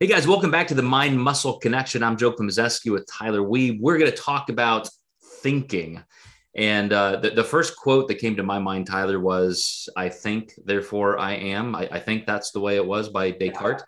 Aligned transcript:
Hey 0.00 0.06
guys, 0.06 0.28
welcome 0.28 0.52
back 0.52 0.68
to 0.68 0.76
the 0.76 0.82
Mind 0.82 1.20
Muscle 1.20 1.58
Connection. 1.58 2.04
I'm 2.04 2.16
Joe 2.16 2.32
Klemczewski 2.32 2.92
with 2.92 3.04
Tyler 3.10 3.40
Wiebe. 3.40 3.80
We're 3.80 3.98
going 3.98 4.08
to 4.08 4.16
talk 4.16 4.48
about 4.48 4.88
thinking. 5.42 6.00
And 6.54 6.92
uh, 6.92 7.16
the, 7.16 7.30
the, 7.30 7.42
first 7.42 7.76
quote 7.76 8.06
that 8.06 8.20
came 8.20 8.36
to 8.36 8.44
my 8.44 8.60
mind, 8.60 8.86
Tyler, 8.86 9.18
was 9.18 9.88
I 9.96 10.08
think, 10.08 10.52
therefore 10.64 11.18
I 11.18 11.32
am. 11.32 11.74
I, 11.74 11.88
I 11.90 11.98
think 11.98 12.26
that's 12.26 12.52
the 12.52 12.60
way 12.60 12.76
it 12.76 12.86
was 12.86 13.08
by 13.08 13.32
Descartes. 13.32 13.82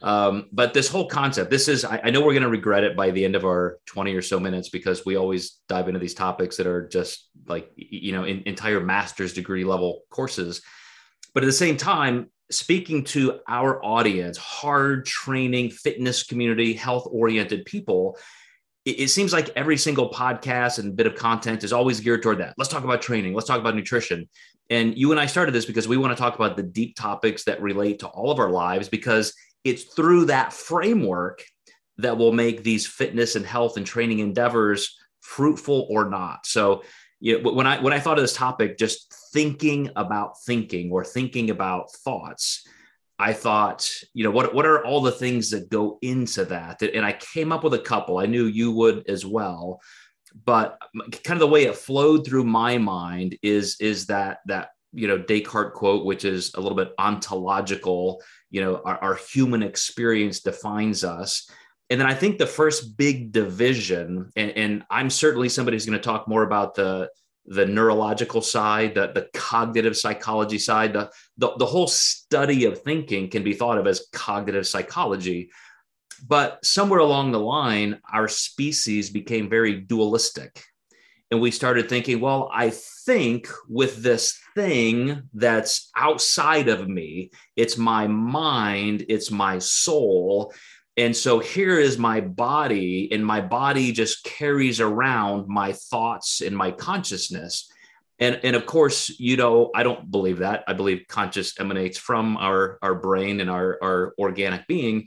Um, 0.00 0.46
but 0.52 0.74
this 0.74 0.88
whole 0.88 1.08
concept, 1.08 1.50
this 1.50 1.66
is, 1.66 1.84
I, 1.84 2.02
I 2.04 2.10
know 2.10 2.20
we're 2.20 2.34
going 2.34 2.44
to 2.44 2.50
regret 2.50 2.84
it 2.84 2.96
by 2.96 3.10
the 3.10 3.24
end 3.24 3.34
of 3.34 3.44
our 3.44 3.80
20 3.86 4.14
or 4.14 4.22
so 4.22 4.38
minutes 4.38 4.68
because 4.68 5.04
we 5.04 5.16
always 5.16 5.58
dive 5.68 5.88
into 5.88 5.98
these 5.98 6.14
topics 6.14 6.56
that 6.58 6.68
are 6.68 6.86
just 6.86 7.30
like, 7.48 7.68
you 7.74 8.12
know, 8.12 8.22
in, 8.22 8.44
entire 8.46 8.78
master's 8.78 9.32
degree 9.32 9.64
level 9.64 10.02
courses. 10.08 10.62
But 11.34 11.42
at 11.42 11.46
the 11.46 11.52
same 11.52 11.76
time, 11.76 12.30
speaking 12.50 13.04
to 13.04 13.40
our 13.46 13.84
audience, 13.84 14.36
hard 14.38 15.06
training, 15.06 15.70
fitness 15.70 16.22
community, 16.22 16.72
health 16.72 17.06
oriented 17.10 17.64
people, 17.64 18.18
it, 18.84 19.00
it, 19.00 19.08
seems 19.08 19.32
like 19.32 19.50
every 19.54 19.76
single 19.76 20.10
podcast 20.10 20.78
and 20.78 20.96
bit 20.96 21.06
of 21.06 21.14
content 21.14 21.62
is 21.62 21.72
always 21.72 22.00
geared 22.00 22.22
toward 22.22 22.38
that. 22.38 22.54
Let's 22.56 22.70
talk 22.70 22.84
about 22.84 23.02
training. 23.02 23.34
Let's 23.34 23.46
talk 23.46 23.60
about 23.60 23.74
nutrition. 23.74 24.28
And 24.70 24.96
you 24.96 25.10
and 25.10 25.20
I 25.20 25.26
started 25.26 25.52
this 25.52 25.66
because 25.66 25.88
we 25.88 25.96
want 25.96 26.16
to 26.16 26.20
talk 26.20 26.34
about 26.34 26.56
the 26.56 26.62
deep 26.62 26.96
topics 26.96 27.44
that 27.44 27.60
relate 27.62 28.00
to 28.00 28.08
all 28.08 28.30
of 28.30 28.38
our 28.38 28.50
lives 28.50 28.88
because 28.88 29.34
it's 29.64 29.84
through 29.84 30.26
that 30.26 30.52
framework 30.52 31.44
that 31.98 32.16
will 32.16 32.32
make 32.32 32.62
these 32.62 32.86
fitness 32.86 33.36
and 33.36 33.44
health 33.44 33.76
and 33.76 33.84
training 33.84 34.20
endeavors 34.20 34.96
fruitful 35.20 35.86
or 35.90 36.08
not. 36.08 36.46
So, 36.46 36.82
know, 37.20 37.52
when 37.52 37.66
I 37.66 37.80
when 37.80 37.92
I 37.92 38.00
thought 38.00 38.18
of 38.18 38.24
this 38.24 38.36
topic, 38.36 38.78
just 38.78 39.12
thinking 39.32 39.90
about 39.96 40.40
thinking 40.44 40.90
or 40.92 41.04
thinking 41.04 41.50
about 41.50 41.92
thoughts, 41.92 42.66
I 43.18 43.32
thought, 43.32 43.90
you 44.14 44.24
know, 44.24 44.30
what 44.30 44.54
what 44.54 44.66
are 44.66 44.84
all 44.84 45.00
the 45.00 45.12
things 45.12 45.50
that 45.50 45.70
go 45.70 45.98
into 46.02 46.44
that? 46.46 46.82
And 46.82 47.04
I 47.04 47.12
came 47.12 47.52
up 47.52 47.64
with 47.64 47.74
a 47.74 47.78
couple. 47.78 48.18
I 48.18 48.26
knew 48.26 48.44
you 48.44 48.70
would 48.72 49.08
as 49.08 49.26
well, 49.26 49.80
but 50.44 50.78
kind 51.24 51.36
of 51.36 51.40
the 51.40 51.48
way 51.48 51.64
it 51.64 51.76
flowed 51.76 52.24
through 52.24 52.44
my 52.44 52.78
mind 52.78 53.36
is 53.42 53.76
is 53.80 54.06
that 54.06 54.38
that 54.46 54.70
you 54.92 55.08
know 55.08 55.18
Descartes 55.18 55.74
quote, 55.74 56.06
which 56.06 56.24
is 56.24 56.54
a 56.54 56.60
little 56.60 56.76
bit 56.76 56.92
ontological. 56.98 58.22
You 58.50 58.60
know, 58.60 58.82
our, 58.84 58.98
our 58.98 59.14
human 59.16 59.64
experience 59.64 60.40
defines 60.40 61.02
us 61.02 61.50
and 61.90 62.00
then 62.00 62.06
I 62.06 62.14
think 62.14 62.38
the 62.38 62.46
first 62.46 62.96
big 62.96 63.32
division, 63.32 64.30
and, 64.36 64.50
and 64.52 64.84
I'm 64.90 65.10
certainly 65.10 65.48
somebody 65.48 65.74
who's 65.76 65.86
going 65.86 65.98
to 65.98 66.04
talk 66.04 66.28
more 66.28 66.42
about 66.42 66.74
the 66.74 67.10
the 67.50 67.64
neurological 67.64 68.42
side, 68.42 68.94
the, 68.94 69.06
the 69.14 69.26
cognitive 69.32 69.96
psychology 69.96 70.58
side, 70.58 70.92
the, 70.92 71.10
the, 71.38 71.50
the 71.56 71.64
whole 71.64 71.86
study 71.86 72.66
of 72.66 72.82
thinking 72.82 73.30
can 73.30 73.42
be 73.42 73.54
thought 73.54 73.78
of 73.78 73.86
as 73.86 74.06
cognitive 74.12 74.66
psychology. 74.66 75.50
But 76.26 76.62
somewhere 76.64 77.00
along 77.00 77.32
the 77.32 77.40
line, 77.40 78.00
our 78.12 78.28
species 78.28 79.08
became 79.08 79.48
very 79.48 79.80
dualistic. 79.80 80.62
And 81.30 81.40
we 81.40 81.50
started 81.50 81.88
thinking, 81.88 82.20
well, 82.20 82.50
I 82.52 82.70
think 82.70 83.48
with 83.68 84.02
this 84.02 84.38
thing 84.54 85.22
that's 85.34 85.90
outside 85.96 86.68
of 86.68 86.88
me, 86.88 87.30
it's 87.56 87.76
my 87.76 88.06
mind, 88.06 89.04
it's 89.08 89.30
my 89.30 89.58
soul. 89.58 90.52
And 90.98 91.16
so 91.16 91.38
here 91.38 91.78
is 91.78 91.96
my 91.96 92.20
body, 92.20 93.08
and 93.12 93.24
my 93.24 93.40
body 93.40 93.92
just 93.92 94.24
carries 94.24 94.80
around 94.80 95.46
my 95.46 95.72
thoughts 95.72 96.40
and 96.40 96.56
my 96.56 96.72
consciousness. 96.72 97.70
And, 98.18 98.40
and 98.42 98.56
of 98.56 98.66
course, 98.66 99.08
you 99.20 99.36
know, 99.36 99.70
I 99.76 99.84
don't 99.84 100.10
believe 100.10 100.38
that. 100.38 100.64
I 100.66 100.72
believe 100.72 101.04
conscious 101.08 101.58
emanates 101.60 101.98
from 101.98 102.36
our, 102.36 102.80
our 102.82 102.96
brain 102.96 103.40
and 103.40 103.48
our, 103.48 103.78
our 103.80 104.14
organic 104.18 104.66
being. 104.66 105.06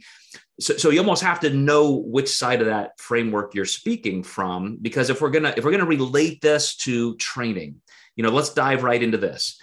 So, 0.60 0.78
so 0.78 0.88
you 0.88 0.98
almost 1.00 1.22
have 1.22 1.40
to 1.40 1.50
know 1.50 1.92
which 1.92 2.30
side 2.30 2.62
of 2.62 2.68
that 2.68 2.98
framework 2.98 3.54
you're 3.54 3.66
speaking 3.66 4.22
from, 4.22 4.78
because 4.80 5.10
if 5.10 5.20
we're 5.20 5.30
gonna 5.30 5.52
if 5.58 5.64
we're 5.64 5.72
gonna 5.72 5.84
relate 5.84 6.40
this 6.40 6.74
to 6.76 7.16
training, 7.16 7.82
you 8.16 8.22
know, 8.22 8.30
let's 8.30 8.54
dive 8.54 8.82
right 8.82 9.02
into 9.02 9.18
this. 9.18 9.60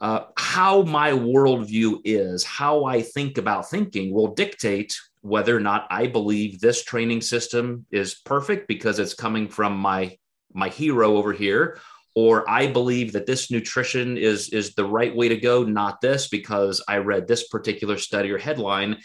Uh, 0.00 0.24
how 0.36 0.82
my 0.82 1.12
worldview 1.12 2.00
is, 2.04 2.42
how 2.42 2.84
I 2.84 3.02
think 3.02 3.38
about 3.38 3.70
thinking 3.70 4.12
will 4.12 4.34
dictate 4.34 4.98
whether 5.22 5.56
or 5.56 5.60
not 5.60 5.86
I 5.90 6.06
believe 6.06 6.60
this 6.60 6.84
training 6.84 7.22
system 7.22 7.86
is 7.90 8.20
perfect 8.24 8.68
because 8.68 8.98
it's 8.98 9.14
coming 9.14 9.48
from 9.48 9.76
my 9.76 10.16
my 10.52 10.68
hero 10.68 11.16
over 11.16 11.32
here 11.32 11.78
or 12.14 12.48
I 12.48 12.66
believe 12.66 13.12
that 13.12 13.26
this 13.26 13.50
nutrition 13.50 14.18
is 14.18 14.50
is 14.50 14.74
the 14.74 14.84
right 14.84 15.14
way 15.14 15.28
to 15.28 15.36
go 15.36 15.62
not 15.62 16.00
this 16.00 16.28
because 16.28 16.84
I 16.86 16.98
read 16.98 17.26
this 17.26 17.48
particular 17.48 17.96
study 17.96 18.30
or 18.30 18.38
headline. 18.38 18.98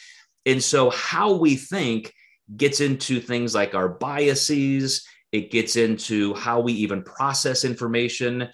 And 0.45 0.61
so 0.61 0.89
how 0.89 1.33
we 1.33 1.55
think 1.55 2.13
gets 2.55 2.79
into 2.79 3.19
things 3.19 3.53
like 3.55 3.75
our 3.75 3.89
biases 3.89 5.05
it 5.31 5.51
gets 5.51 5.75
into 5.75 6.33
how 6.35 6.61
we 6.61 6.71
even 6.71 7.03
process 7.03 7.65
information. 7.65 8.47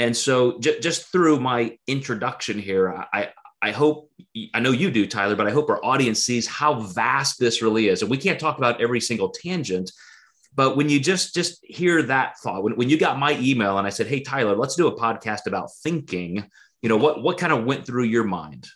And 0.00 0.16
so 0.16 0.58
j- 0.58 0.80
just 0.80 1.12
through 1.12 1.38
my 1.38 1.78
introduction 1.86 2.58
here 2.58 3.04
I, 3.12 3.30
I 3.66 3.72
hope 3.72 4.12
I 4.54 4.60
know 4.60 4.70
you 4.70 4.92
do, 4.92 5.08
Tyler, 5.08 5.34
but 5.34 5.48
I 5.48 5.50
hope 5.50 5.68
our 5.70 5.84
audience 5.84 6.22
sees 6.22 6.46
how 6.46 6.78
vast 6.82 7.40
this 7.40 7.62
really 7.62 7.88
is. 7.88 8.00
And 8.00 8.08
we 8.08 8.16
can't 8.16 8.38
talk 8.38 8.58
about 8.58 8.80
every 8.80 9.00
single 9.00 9.30
tangent, 9.30 9.90
but 10.54 10.76
when 10.76 10.88
you 10.88 11.00
just 11.00 11.34
just 11.34 11.64
hear 11.64 12.00
that 12.04 12.38
thought, 12.38 12.62
when, 12.62 12.76
when 12.76 12.88
you 12.88 12.96
got 12.96 13.18
my 13.18 13.36
email 13.40 13.76
and 13.76 13.84
I 13.84 13.90
said, 13.90 14.06
Hey 14.06 14.20
Tyler, 14.20 14.54
let's 14.54 14.76
do 14.76 14.86
a 14.86 14.96
podcast 14.96 15.46
about 15.48 15.70
thinking, 15.82 16.48
you 16.80 16.88
know, 16.88 16.96
what 16.96 17.24
what 17.24 17.38
kind 17.38 17.52
of 17.52 17.64
went 17.64 17.84
through 17.84 18.04
your 18.04 18.22
mind? 18.22 18.68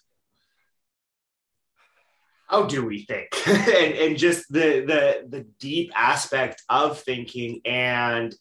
How 2.49 2.65
do 2.65 2.84
we 2.84 3.05
think? 3.05 3.28
and, 3.47 3.95
and 3.95 4.19
just 4.19 4.53
the 4.53 4.81
the 4.81 5.25
the 5.28 5.47
deep 5.61 5.93
aspect 5.95 6.65
of 6.69 6.99
thinking 6.99 7.61
and 7.65 8.34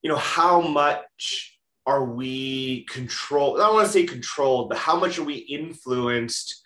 you 0.00 0.10
know 0.10 0.16
how 0.16 0.60
much 0.60 1.57
are 1.88 2.04
we 2.04 2.84
controlled? 2.84 3.58
I 3.58 3.64
don't 3.64 3.76
want 3.76 3.86
to 3.86 3.92
say 3.92 4.04
controlled, 4.04 4.68
but 4.68 4.76
how 4.76 5.00
much 5.00 5.18
are 5.18 5.24
we 5.24 5.36
influenced, 5.36 6.62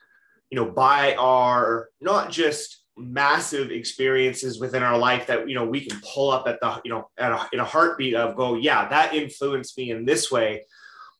you 0.50 0.56
know, 0.56 0.68
by 0.68 1.14
our 1.14 1.90
not 2.00 2.32
just 2.32 2.82
massive 2.96 3.70
experiences 3.70 4.60
within 4.60 4.82
our 4.82 4.98
life 4.98 5.26
that 5.28 5.48
you 5.48 5.54
know 5.54 5.64
we 5.64 5.80
can 5.80 5.98
pull 6.00 6.30
up 6.30 6.46
at 6.46 6.60
the 6.60 6.80
you 6.84 6.90
know 6.90 7.08
at 7.16 7.32
a, 7.32 7.48
in 7.52 7.60
a 7.60 7.64
heartbeat 7.64 8.14
of 8.14 8.36
go, 8.36 8.56
yeah, 8.56 8.88
that 8.88 9.14
influenced 9.14 9.78
me 9.78 9.92
in 9.92 10.04
this 10.04 10.28
way, 10.28 10.64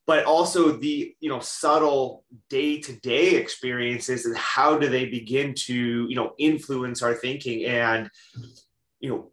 but 0.04 0.24
also 0.24 0.72
the 0.72 1.14
you 1.20 1.28
know 1.28 1.38
subtle 1.38 2.24
day 2.50 2.80
to 2.80 2.92
day 3.00 3.36
experiences 3.36 4.26
and 4.26 4.36
how 4.36 4.76
do 4.76 4.88
they 4.88 5.06
begin 5.06 5.54
to 5.54 6.08
you 6.08 6.16
know 6.16 6.32
influence 6.38 7.02
our 7.02 7.14
thinking 7.14 7.66
and 7.66 8.10
you 8.98 9.08
know 9.08 9.30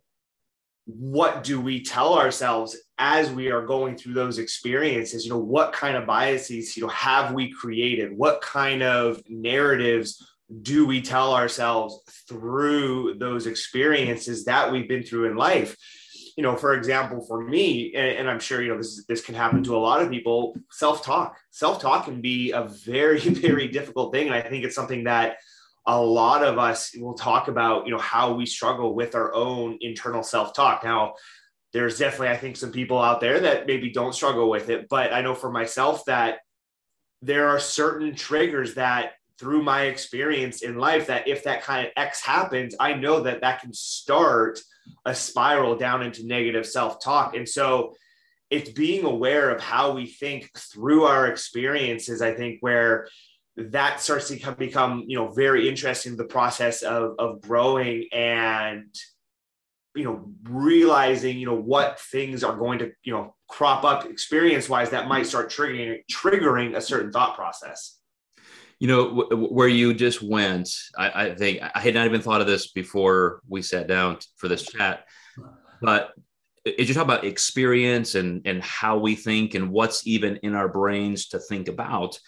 what 0.96 1.44
do 1.44 1.62
we 1.62 1.84
tell 1.84 2.18
ourselves 2.18 2.76
as 2.98 3.30
we 3.32 3.52
are 3.52 3.66
going 3.66 3.96
through 3.96 4.14
those 4.14 4.40
experiences? 4.40 5.24
You 5.24 5.32
know 5.32 5.38
what 5.38 5.72
kind 5.72 5.96
of 5.96 6.08
biases 6.08 6.76
you 6.76 6.84
know 6.84 6.90
have 6.90 7.34
we 7.34 7.52
created? 7.52 8.18
What 8.18 8.42
kind 8.42 8.82
of 8.82 9.22
narratives 9.30 10.26
do 10.64 10.88
we 10.88 11.02
tell 11.02 11.36
ourselves 11.36 12.00
through 12.28 13.16
those 13.20 13.46
experiences 13.46 14.46
that 14.46 14.72
we've 14.72 14.88
been 14.88 15.04
through 15.04 15.26
in 15.26 15.36
life? 15.36 15.78
You 16.36 16.42
know 16.42 16.56
for 16.56 16.74
example 16.74 17.24
for 17.28 17.44
me 17.44 17.94
and, 17.94 18.20
and 18.20 18.30
i'm 18.30 18.40
sure 18.40 18.62
you 18.62 18.70
know 18.70 18.78
this 18.78 19.04
this 19.08 19.22
can 19.22 19.36
happen 19.36 19.62
to 19.66 19.76
a 19.76 19.78
lot 19.78 20.02
of 20.02 20.10
people 20.10 20.56
self-talk. 20.72 21.38
Self-talk 21.52 22.06
can 22.06 22.22
be 22.22 22.52
a 22.52 22.64
very 22.64 23.20
very 23.46 23.68
difficult 23.68 24.14
thing 24.14 24.28
and 24.28 24.36
i 24.36 24.42
think 24.42 24.64
it's 24.64 24.76
something 24.76 25.04
that 25.04 25.38
a 25.86 26.00
lot 26.00 26.44
of 26.44 26.58
us 26.58 26.96
will 26.96 27.14
talk 27.14 27.48
about 27.48 27.86
you 27.86 27.92
know 27.92 28.00
how 28.00 28.34
we 28.34 28.46
struggle 28.46 28.94
with 28.94 29.16
our 29.16 29.34
own 29.34 29.78
internal 29.82 30.24
self-talk. 30.24 30.84
Now 30.84 31.14
there's 31.74 32.00
definitely 32.00 32.30
i 32.30 32.38
think 32.38 32.58
some 32.58 32.72
people 32.72 33.00
out 33.00 33.22
there 33.22 33.40
that 33.40 33.68
maybe 33.68 33.92
don't 33.92 34.16
struggle 34.16 34.50
with 34.50 34.70
it 34.70 34.88
but 34.90 35.14
i 35.14 35.22
know 35.22 35.36
for 35.36 35.52
myself 35.52 36.04
that 36.06 36.40
there 37.22 37.48
are 37.48 37.60
certain 37.60 38.16
triggers 38.16 38.76
that 38.76 39.12
through 39.40 39.62
my 39.62 39.84
experience 39.84 40.62
in 40.64 40.78
life 40.78 41.08
that 41.08 41.28
if 41.28 41.44
that 41.44 41.62
kind 41.62 41.86
of 41.86 41.92
x 41.96 42.24
happens 42.24 42.76
i 42.80 42.94
know 42.94 43.22
that 43.22 43.42
that 43.42 43.62
can 43.62 43.74
start 43.74 44.60
a 45.06 45.14
spiral 45.14 45.76
down 45.76 46.02
into 46.02 46.26
negative 46.26 46.66
self-talk. 46.66 47.36
And 47.36 47.48
so 47.48 47.96
it's 48.50 48.72
being 48.72 49.06
aware 49.06 49.52
of 49.52 49.62
how 49.62 49.92
we 49.92 50.08
think 50.08 50.50
through 50.58 51.04
our 51.04 51.28
experiences 51.28 52.22
i 52.22 52.34
think 52.34 52.58
where 52.62 53.08
that 53.72 54.02
starts 54.02 54.28
to 54.30 54.52
become, 54.58 55.04
you 55.08 55.18
know, 55.18 55.32
very 55.32 55.68
interesting, 55.70 56.16
the 56.16 56.26
process 56.26 56.82
of, 56.82 57.14
of 57.20 57.42
growing 57.42 58.08
and, 58.12 58.94
you 59.96 60.04
know, 60.04 60.32
realizing, 60.44 61.38
you 61.38 61.46
know, 61.46 61.56
what 61.56 62.00
things 62.00 62.44
are 62.44 62.56
going 62.56 62.80
to, 62.80 62.92
you 63.04 63.14
know, 63.14 63.36
crop 63.48 63.84
up 63.84 64.06
experience 64.06 64.70
wise 64.70 64.90
that 64.92 65.08
might 65.08 65.26
start 65.26 65.50
triggering, 65.50 66.00
triggering 66.12 66.76
a 66.76 66.82
certain 66.82 67.12
thought 67.12 67.36
process. 67.36 67.98
You 68.80 68.88
know, 68.88 69.24
w- 69.28 69.48
where 69.48 69.68
you 69.68 69.94
just 69.94 70.22
went, 70.22 70.70
I, 70.98 71.26
I 71.26 71.36
think 71.36 71.62
I 71.62 71.80
had 71.80 71.94
not 71.94 72.06
even 72.06 72.22
thought 72.22 72.42
of 72.42 72.48
this 72.48 72.72
before 72.72 73.42
we 73.48 73.62
sat 73.62 73.88
down 73.88 74.20
for 74.38 74.48
this 74.48 74.64
chat, 74.64 75.06
but 75.82 76.12
as 76.78 76.88
you 76.88 76.94
talk 76.94 77.04
about 77.04 77.26
experience 77.26 78.16
and 78.16 78.42
and 78.46 78.62
how 78.62 78.98
we 78.98 79.16
think 79.16 79.56
and 79.56 79.72
what's 79.72 80.06
even 80.06 80.38
in 80.38 80.56
our 80.56 80.68
brains 80.68 81.28
to 81.30 81.40
think 81.40 81.68
about 81.68 82.20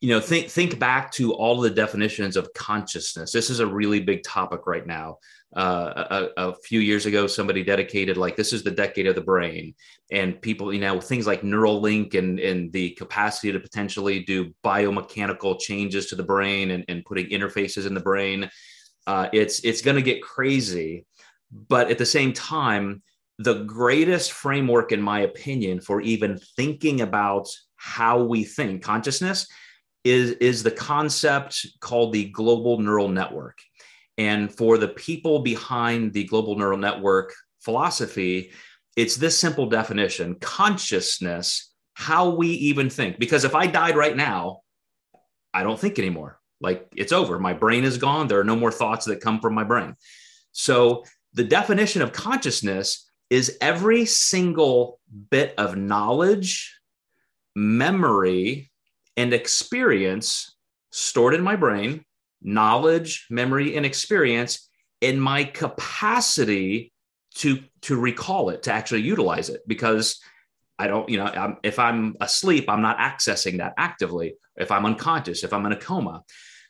you 0.00 0.08
know 0.08 0.20
think 0.20 0.48
think 0.48 0.78
back 0.78 1.10
to 1.12 1.34
all 1.34 1.60
the 1.60 1.70
definitions 1.70 2.36
of 2.36 2.52
consciousness. 2.54 3.32
This 3.32 3.50
is 3.50 3.60
a 3.60 3.66
really 3.66 4.00
big 4.00 4.22
topic 4.22 4.66
right 4.66 4.86
now. 4.86 5.18
Uh, 5.54 6.28
a, 6.38 6.48
a, 6.48 6.54
few 6.62 6.78
years 6.78 7.06
ago 7.06 7.26
somebody 7.26 7.64
dedicated 7.64 8.16
like 8.16 8.36
this 8.36 8.52
is 8.52 8.62
the 8.62 8.70
decade 8.70 9.08
of 9.08 9.16
the 9.16 9.20
brain. 9.20 9.74
And 10.10 10.40
people 10.40 10.72
you 10.72 10.80
know 10.80 11.00
things 11.00 11.26
like 11.26 11.42
neuralink 11.42 12.14
and 12.14 12.40
and 12.40 12.72
the 12.72 12.90
capacity 12.90 13.52
to 13.52 13.60
potentially 13.60 14.20
do 14.20 14.54
biomechanical 14.64 15.60
changes 15.60 16.06
to 16.06 16.16
the 16.16 16.22
brain 16.22 16.70
and, 16.70 16.84
and 16.88 17.04
putting 17.04 17.28
interfaces 17.28 17.86
in 17.86 17.94
the 17.94 18.00
brain. 18.00 18.50
Uh, 19.06 19.28
it's 19.32 19.60
it's 19.64 19.82
going 19.82 19.96
to 19.96 20.02
get 20.02 20.22
crazy. 20.22 21.04
But 21.52 21.90
at 21.90 21.98
the 21.98 22.06
same 22.06 22.32
time 22.32 23.02
the 23.38 23.64
greatest 23.64 24.32
framework 24.32 24.92
in 24.92 25.00
my 25.00 25.20
opinion 25.20 25.80
for 25.80 26.02
even 26.02 26.38
thinking 26.56 27.00
about 27.00 27.48
how 27.76 28.22
we 28.22 28.44
think 28.44 28.82
consciousness 28.82 29.46
is 30.04 30.32
is 30.32 30.62
the 30.62 30.70
concept 30.70 31.66
called 31.80 32.12
the 32.12 32.30
global 32.30 32.78
neural 32.78 33.08
network. 33.08 33.58
And 34.18 34.54
for 34.54 34.78
the 34.78 34.88
people 34.88 35.40
behind 35.40 36.12
the 36.12 36.24
global 36.24 36.56
neural 36.56 36.78
network 36.78 37.34
philosophy 37.60 38.52
it's 38.96 39.16
this 39.16 39.38
simple 39.38 39.66
definition 39.66 40.34
consciousness 40.36 41.72
how 41.94 42.30
we 42.30 42.48
even 42.48 42.90
think. 42.90 43.18
Because 43.18 43.44
if 43.44 43.54
i 43.54 43.66
died 43.66 43.96
right 43.96 44.16
now 44.16 44.60
i 45.52 45.62
don't 45.62 45.78
think 45.78 45.98
anymore. 45.98 46.38
Like 46.60 46.86
it's 46.94 47.12
over. 47.12 47.38
My 47.38 47.54
brain 47.54 47.84
is 47.84 47.96
gone. 47.96 48.28
There 48.28 48.40
are 48.40 48.44
no 48.44 48.56
more 48.56 48.72
thoughts 48.72 49.06
that 49.06 49.20
come 49.20 49.40
from 49.40 49.54
my 49.54 49.64
brain. 49.64 49.96
So 50.52 51.04
the 51.32 51.44
definition 51.44 52.02
of 52.02 52.12
consciousness 52.12 53.10
is 53.30 53.56
every 53.60 54.04
single 54.04 55.00
bit 55.30 55.54
of 55.56 55.76
knowledge 55.76 56.78
memory 57.54 58.69
and 59.16 59.32
experience 59.32 60.54
stored 60.92 61.34
in 61.34 61.42
my 61.42 61.56
brain, 61.56 62.04
knowledge, 62.42 63.26
memory, 63.30 63.76
and 63.76 63.84
experience, 63.86 64.68
and 65.02 65.22
my 65.22 65.44
capacity 65.44 66.92
to 67.36 67.60
to 67.82 67.98
recall 67.98 68.50
it, 68.50 68.64
to 68.64 68.72
actually 68.72 69.02
utilize 69.02 69.48
it, 69.48 69.60
because 69.66 70.20
I 70.78 70.86
don't, 70.86 71.08
you 71.08 71.18
know, 71.18 71.26
I'm, 71.26 71.58
if 71.62 71.78
I'm 71.78 72.16
asleep, 72.20 72.64
I'm 72.68 72.82
not 72.82 72.98
accessing 72.98 73.58
that 73.58 73.74
actively. 73.76 74.34
If 74.56 74.70
I'm 74.70 74.86
unconscious, 74.86 75.44
if 75.44 75.52
I'm 75.52 75.66
in 75.66 75.72
a 75.72 75.76
coma, 75.76 76.22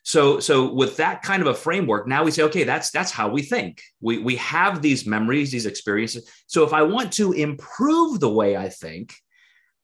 so 0.03 0.41
so 0.41 0.73
with 0.73 0.97
that 0.97 1.23
kind 1.23 1.43
of 1.43 1.49
a 1.49 1.55
framework, 1.55 2.07
now 2.07 2.25
we 2.25 2.31
say, 2.31 2.43
okay, 2.45 2.65
that's 2.65 2.91
that's 2.91 3.11
how 3.11 3.29
we 3.29 3.43
think. 3.43 3.83
We 4.01 4.19
we 4.19 4.37
have 4.37 4.83
these 4.83 5.07
memories, 5.07 5.51
these 5.51 5.67
experiences. 5.67 6.29
So 6.47 6.65
if 6.65 6.73
I 6.73 6.83
want 6.83 7.13
to 7.15 7.33
improve 7.33 8.21
the 8.21 8.31
way 8.31 8.57
I 8.57 8.69
think, 8.69 9.15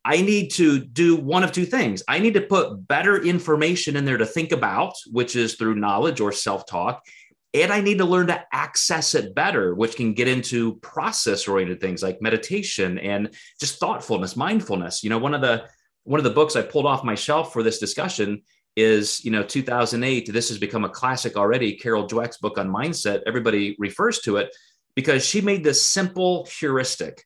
I 0.07 0.23
need 0.23 0.53
to 0.53 0.79
do 0.79 1.17
one 1.17 1.43
of 1.43 1.51
two 1.51 1.67
things. 1.67 2.05
I 2.07 2.21
need 2.21 2.35
to 2.35 2.41
put 2.41 2.87
better 2.87 3.21
information 3.21 3.97
in 3.97 4.05
there 4.05 4.17
to 4.17 4.25
think 4.25 4.53
about, 4.53 4.93
which 5.11 5.35
is 5.35 5.55
through 5.55 5.75
knowledge 5.75 6.21
or 6.21 6.31
self 6.31 6.65
talk. 6.65 7.05
And 7.53 7.73
I 7.73 7.81
need 7.81 7.99
to 7.99 8.05
learn 8.05 8.29
to 8.29 8.41
access 8.53 9.17
it 9.17 9.35
better, 9.35 9.75
which 9.75 9.97
can 9.97 10.15
get 10.15 10.29
into 10.29 10.77
process 10.77 11.49
oriented 11.49 11.81
things 11.81 12.05
like 12.05 12.23
meditation 12.23 13.01
and 13.01 13.35
just 13.59 13.81
thoughtfulness, 13.81 14.37
mindfulness. 14.37 15.03
You 15.03 15.11
know, 15.11 15.19
one 15.19 15.35
of 15.35 15.41
the 15.41 15.65
one 16.05 16.21
of 16.21 16.25
the 16.25 16.31
books 16.31 16.55
I 16.55 16.63
pulled 16.63 16.87
off 16.87 17.03
my 17.03 17.17
shelf 17.17 17.53
for 17.53 17.65
this 17.65 17.81
discussion 17.81 18.43
is, 18.77 19.25
you 19.25 19.33
know, 19.33 19.43
2008. 19.43 20.33
This 20.33 20.51
has 20.51 20.59
become 20.59 20.85
a 20.85 20.89
classic 20.89 21.37
already. 21.37 21.75
Carol 21.75 22.07
Dweck's 22.07 22.37
book 22.37 22.59
on 22.59 22.69
mindset. 22.69 23.23
Everybody 23.27 23.75
refers 23.81 24.21
to 24.21 24.37
it 24.37 24.55
because 24.95 25.27
she 25.27 25.41
made 25.41 25.65
this 25.65 25.85
simple 25.85 26.47
heuristic 26.61 27.25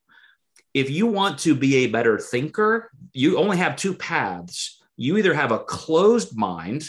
if 0.75 0.90
you 0.90 1.06
want 1.06 1.38
to 1.40 1.55
be 1.55 1.76
a 1.76 1.88
better 1.88 2.19
thinker, 2.19 2.90
you 3.12 3.38
only 3.38 3.56
have 3.56 3.76
two 3.76 3.94
paths. 3.94 4.82
You 4.96 5.17
either 5.19 5.34
have 5.34 5.50
a 5.50 5.58
closed 5.58 6.37
mind 6.37 6.88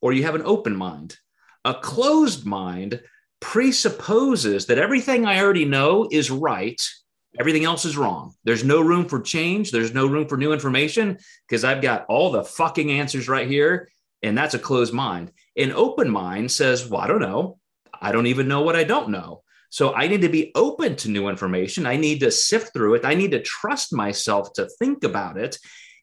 or 0.00 0.12
you 0.12 0.24
have 0.24 0.34
an 0.34 0.42
open 0.44 0.74
mind. 0.74 1.16
A 1.64 1.74
closed 1.74 2.44
mind 2.44 3.00
presupposes 3.40 4.66
that 4.66 4.78
everything 4.78 5.26
I 5.26 5.40
already 5.40 5.64
know 5.64 6.08
is 6.10 6.30
right, 6.30 6.80
everything 7.38 7.64
else 7.64 7.84
is 7.84 7.96
wrong. 7.96 8.34
There's 8.44 8.64
no 8.64 8.80
room 8.80 9.06
for 9.06 9.20
change, 9.20 9.70
there's 9.70 9.94
no 9.94 10.06
room 10.06 10.26
for 10.26 10.36
new 10.36 10.52
information 10.52 11.18
because 11.48 11.64
I've 11.64 11.82
got 11.82 12.06
all 12.08 12.32
the 12.32 12.44
fucking 12.44 12.90
answers 12.90 13.28
right 13.28 13.48
here. 13.48 13.88
And 14.24 14.38
that's 14.38 14.54
a 14.54 14.58
closed 14.58 14.92
mind. 14.92 15.32
An 15.56 15.72
open 15.72 16.08
mind 16.08 16.50
says, 16.50 16.88
Well, 16.88 17.00
I 17.00 17.08
don't 17.08 17.20
know. 17.20 17.58
I 18.00 18.12
don't 18.12 18.26
even 18.26 18.48
know 18.48 18.62
what 18.62 18.76
I 18.76 18.84
don't 18.84 19.10
know. 19.10 19.41
So 19.72 19.94
I 19.94 20.06
need 20.06 20.20
to 20.20 20.28
be 20.28 20.52
open 20.54 20.96
to 20.96 21.08
new 21.08 21.28
information. 21.28 21.86
I 21.86 21.96
need 21.96 22.20
to 22.20 22.30
sift 22.30 22.74
through 22.74 22.96
it. 22.96 23.06
I 23.06 23.14
need 23.14 23.30
to 23.30 23.40
trust 23.40 23.90
myself 23.90 24.52
to 24.52 24.68
think 24.78 25.02
about 25.02 25.38
it. 25.38 25.56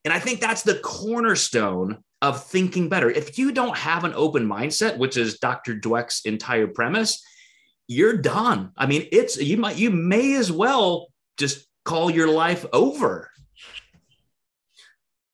And 0.03 0.11
I 0.11 0.17
think 0.17 0.41
that's 0.41 0.63
the 0.63 0.79
cornerstone 0.79 2.03
of 2.23 2.43
thinking 2.43 2.89
better. 2.89 3.11
If 3.11 3.37
you 3.37 3.51
don't 3.51 3.77
have 3.77 4.05
an 4.05 4.13
open 4.15 4.47
mindset, 4.47 4.97
which 4.97 5.17
is 5.17 5.37
Dr. 5.37 5.75
Dweck's 5.75 6.21
entire 6.25 6.65
premise, 6.65 7.23
you're 7.87 8.17
done. 8.17 8.71
I 8.75 8.87
mean, 8.87 9.07
it's 9.11 9.37
you 9.37 9.57
might 9.57 9.77
you 9.77 9.91
may 9.91 10.33
as 10.33 10.51
well 10.51 11.09
just 11.37 11.67
call 11.85 12.09
your 12.09 12.27
life 12.27 12.65
over. 12.73 13.28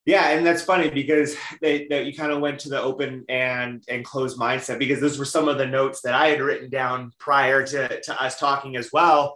Yeah, 0.06 0.30
and 0.30 0.46
that's 0.46 0.62
funny 0.62 0.90
because 0.92 1.36
they, 1.62 1.88
they, 1.90 2.04
you 2.04 2.16
kind 2.16 2.32
of 2.32 2.40
went 2.40 2.60
to 2.60 2.70
the 2.70 2.80
open 2.80 3.26
and 3.28 3.84
and 3.90 4.06
closed 4.06 4.40
mindset 4.40 4.78
because 4.78 5.00
those 5.00 5.18
were 5.18 5.26
some 5.26 5.48
of 5.48 5.58
the 5.58 5.66
notes 5.66 6.02
that 6.02 6.14
I 6.14 6.28
had 6.28 6.42
written 6.42 6.70
down 6.70 7.12
prior 7.18 7.66
to, 7.66 8.02
to 8.02 8.22
us 8.22 8.40
talking 8.40 8.76
as 8.76 8.92
well. 8.94 9.36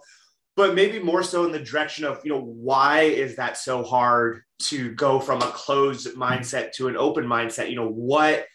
But 0.55 0.75
maybe 0.75 0.99
more 0.99 1.23
so 1.23 1.45
in 1.45 1.51
the 1.51 1.59
direction 1.59 2.05
of, 2.05 2.19
you 2.23 2.31
know, 2.31 2.41
why 2.41 3.03
is 3.03 3.35
that 3.37 3.57
so 3.57 3.81
hard 3.81 4.43
to 4.63 4.91
go 4.91 5.19
from 5.19 5.41
a 5.41 5.51
closed 5.51 6.15
mindset 6.15 6.73
to 6.73 6.87
an 6.87 6.97
open 6.97 7.25
mindset? 7.25 7.69
You 7.69 7.77
know, 7.77 7.89
what 7.89 8.45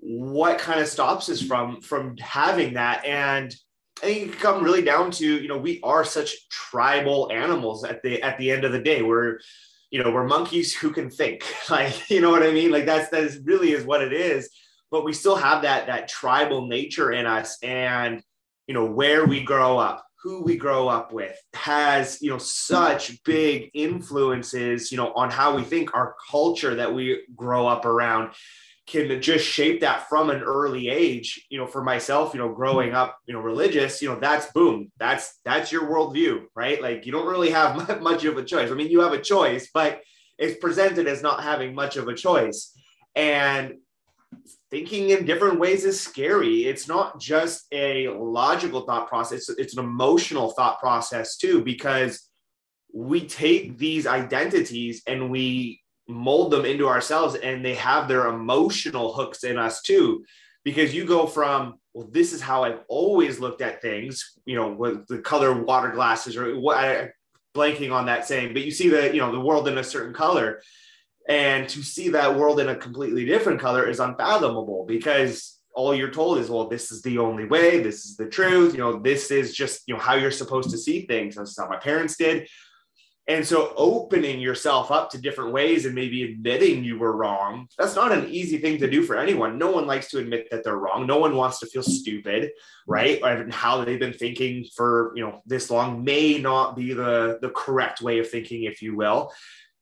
what 0.00 0.58
kind 0.58 0.80
of 0.80 0.88
stops 0.88 1.30
us 1.30 1.40
from 1.40 1.80
from 1.80 2.18
having 2.18 2.74
that? 2.74 3.02
And 3.06 3.54
I 4.02 4.06
think 4.06 4.18
it 4.18 4.32
can 4.32 4.40
come 4.40 4.62
really 4.62 4.82
down 4.82 5.10
to, 5.12 5.40
you 5.40 5.48
know, 5.48 5.56
we 5.56 5.80
are 5.82 6.04
such 6.04 6.48
tribal 6.50 7.32
animals 7.32 7.84
at 7.84 8.02
the 8.02 8.20
at 8.20 8.36
the 8.36 8.50
end 8.50 8.64
of 8.64 8.72
the 8.72 8.82
day. 8.82 9.00
We're 9.00 9.38
you 9.94 10.02
know 10.02 10.10
we're 10.10 10.26
monkeys 10.26 10.74
who 10.74 10.90
can 10.90 11.08
think 11.08 11.44
like 11.70 12.10
you 12.10 12.20
know 12.20 12.30
what 12.30 12.42
i 12.42 12.50
mean? 12.50 12.72
Like 12.72 12.84
that's 12.84 13.10
that 13.10 13.22
is 13.22 13.38
really 13.44 13.70
is 13.72 13.84
what 13.84 14.02
it 14.02 14.12
is. 14.12 14.50
But 14.90 15.04
we 15.04 15.12
still 15.12 15.36
have 15.36 15.62
that 15.62 15.86
that 15.86 16.08
tribal 16.08 16.66
nature 16.66 17.12
in 17.12 17.26
us 17.26 17.56
and 17.62 18.20
you 18.66 18.74
know 18.74 18.84
where 18.84 19.24
we 19.24 19.44
grow 19.44 19.78
up 19.78 20.04
who 20.20 20.42
we 20.42 20.56
grow 20.56 20.88
up 20.88 21.12
with 21.12 21.36
has 21.52 22.20
you 22.20 22.30
know 22.30 22.38
such 22.38 23.22
big 23.24 23.70
influences 23.74 24.90
you 24.90 24.96
know 24.96 25.12
on 25.14 25.30
how 25.30 25.54
we 25.54 25.62
think 25.62 25.94
our 25.94 26.16
culture 26.28 26.74
that 26.74 26.92
we 26.92 27.22
grow 27.36 27.66
up 27.66 27.84
around 27.84 28.32
can 28.86 29.20
just 29.22 29.46
shape 29.46 29.80
that 29.80 30.08
from 30.08 30.28
an 30.28 30.42
early 30.42 30.88
age 30.88 31.46
you 31.48 31.58
know 31.58 31.66
for 31.66 31.82
myself 31.82 32.34
you 32.34 32.40
know 32.40 32.52
growing 32.52 32.92
up 32.92 33.18
you 33.26 33.32
know 33.32 33.40
religious 33.40 34.02
you 34.02 34.08
know 34.08 34.18
that's 34.20 34.52
boom 34.52 34.92
that's 34.98 35.40
that's 35.44 35.72
your 35.72 35.84
worldview 35.84 36.44
right? 36.54 36.80
Like 36.82 37.06
you 37.06 37.12
don't 37.12 37.26
really 37.26 37.50
have 37.50 38.00
much 38.02 38.24
of 38.24 38.36
a 38.36 38.44
choice. 38.44 38.70
I 38.70 38.74
mean 38.74 38.90
you 38.90 39.00
have 39.00 39.12
a 39.12 39.20
choice 39.20 39.70
but 39.72 40.02
it's 40.38 40.58
presented 40.58 41.06
as 41.06 41.22
not 41.22 41.42
having 41.42 41.74
much 41.74 41.96
of 41.96 42.08
a 42.08 42.14
choice. 42.14 42.76
And 43.14 43.74
thinking 44.70 45.10
in 45.10 45.24
different 45.24 45.60
ways 45.60 45.84
is 45.84 46.00
scary. 46.00 46.64
It's 46.64 46.88
not 46.88 47.20
just 47.20 47.66
a 47.72 48.08
logical 48.08 48.82
thought 48.82 49.08
process 49.08 49.48
it's, 49.48 49.58
it's 49.58 49.76
an 49.76 49.84
emotional 49.84 50.50
thought 50.50 50.80
process 50.80 51.36
too 51.36 51.62
because 51.62 52.28
we 52.92 53.26
take 53.26 53.78
these 53.78 54.06
identities 54.06 55.02
and 55.06 55.30
we 55.30 55.80
mold 56.08 56.50
them 56.50 56.64
into 56.64 56.88
ourselves 56.88 57.34
and 57.34 57.64
they 57.64 57.74
have 57.74 58.08
their 58.08 58.26
emotional 58.26 59.12
hooks 59.12 59.44
in 59.44 59.58
us 59.58 59.82
too. 59.82 60.24
Because 60.64 60.94
you 60.94 61.04
go 61.04 61.26
from 61.26 61.78
well 61.94 62.08
this 62.10 62.32
is 62.32 62.40
how 62.40 62.64
i've 62.64 62.80
always 62.88 63.38
looked 63.38 63.62
at 63.62 63.80
things 63.80 64.36
you 64.44 64.56
know 64.56 64.72
with 64.72 65.06
the 65.06 65.18
color 65.18 65.62
water 65.62 65.90
glasses 65.90 66.36
or 66.36 66.58
what 66.58 66.76
I, 66.76 67.10
blanking 67.54 67.92
on 67.92 68.06
that 68.06 68.26
saying 68.26 68.52
but 68.52 68.64
you 68.64 68.72
see 68.72 68.88
the 68.88 69.14
you 69.14 69.20
know 69.20 69.30
the 69.30 69.40
world 69.40 69.68
in 69.68 69.78
a 69.78 69.84
certain 69.84 70.12
color. 70.12 70.60
And 71.26 71.66
to 71.70 71.82
see 71.82 72.10
that 72.10 72.36
world 72.36 72.60
in 72.60 72.68
a 72.68 72.76
completely 72.76 73.24
different 73.24 73.58
color 73.58 73.88
is 73.88 73.98
unfathomable 73.98 74.84
because 74.86 75.58
all 75.74 75.94
you're 75.94 76.10
told 76.10 76.36
is 76.38 76.50
well 76.50 76.68
this 76.68 76.92
is 76.92 77.00
the 77.00 77.18
only 77.18 77.46
way 77.46 77.82
this 77.82 78.04
is 78.04 78.16
the 78.16 78.26
truth 78.26 78.74
you 78.74 78.78
know 78.78 78.98
this 78.98 79.30
is 79.30 79.54
just 79.54 79.82
you 79.86 79.94
know 79.94 80.00
how 80.00 80.14
you're 80.14 80.30
supposed 80.30 80.70
to 80.70 80.78
see 80.78 81.06
things. 81.06 81.36
That's 81.36 81.58
how 81.58 81.68
my 81.68 81.78
parents 81.78 82.16
did 82.16 82.48
and 83.26 83.46
so 83.46 83.72
opening 83.76 84.38
yourself 84.38 84.90
up 84.90 85.10
to 85.10 85.20
different 85.20 85.52
ways 85.52 85.86
and 85.86 85.94
maybe 85.94 86.24
admitting 86.24 86.84
you 86.84 86.98
were 86.98 87.16
wrong, 87.16 87.68
that's 87.78 87.96
not 87.96 88.12
an 88.12 88.28
easy 88.28 88.58
thing 88.58 88.78
to 88.78 88.90
do 88.90 89.02
for 89.02 89.16
anyone. 89.16 89.56
No 89.56 89.70
one 89.70 89.86
likes 89.86 90.10
to 90.10 90.18
admit 90.18 90.48
that 90.50 90.62
they're 90.62 90.76
wrong. 90.76 91.06
No 91.06 91.18
one 91.18 91.34
wants 91.34 91.58
to 91.60 91.66
feel 91.66 91.82
stupid, 91.82 92.50
right? 92.86 93.22
And 93.22 93.52
how 93.52 93.82
they've 93.82 93.98
been 93.98 94.12
thinking 94.12 94.66
for, 94.76 95.12
you 95.16 95.24
know, 95.24 95.40
this 95.46 95.70
long 95.70 96.04
may 96.04 96.38
not 96.38 96.76
be 96.76 96.92
the 96.92 97.38
the 97.40 97.50
correct 97.50 98.02
way 98.02 98.18
of 98.18 98.28
thinking, 98.28 98.64
if 98.64 98.82
you 98.82 98.94
will. 98.94 99.32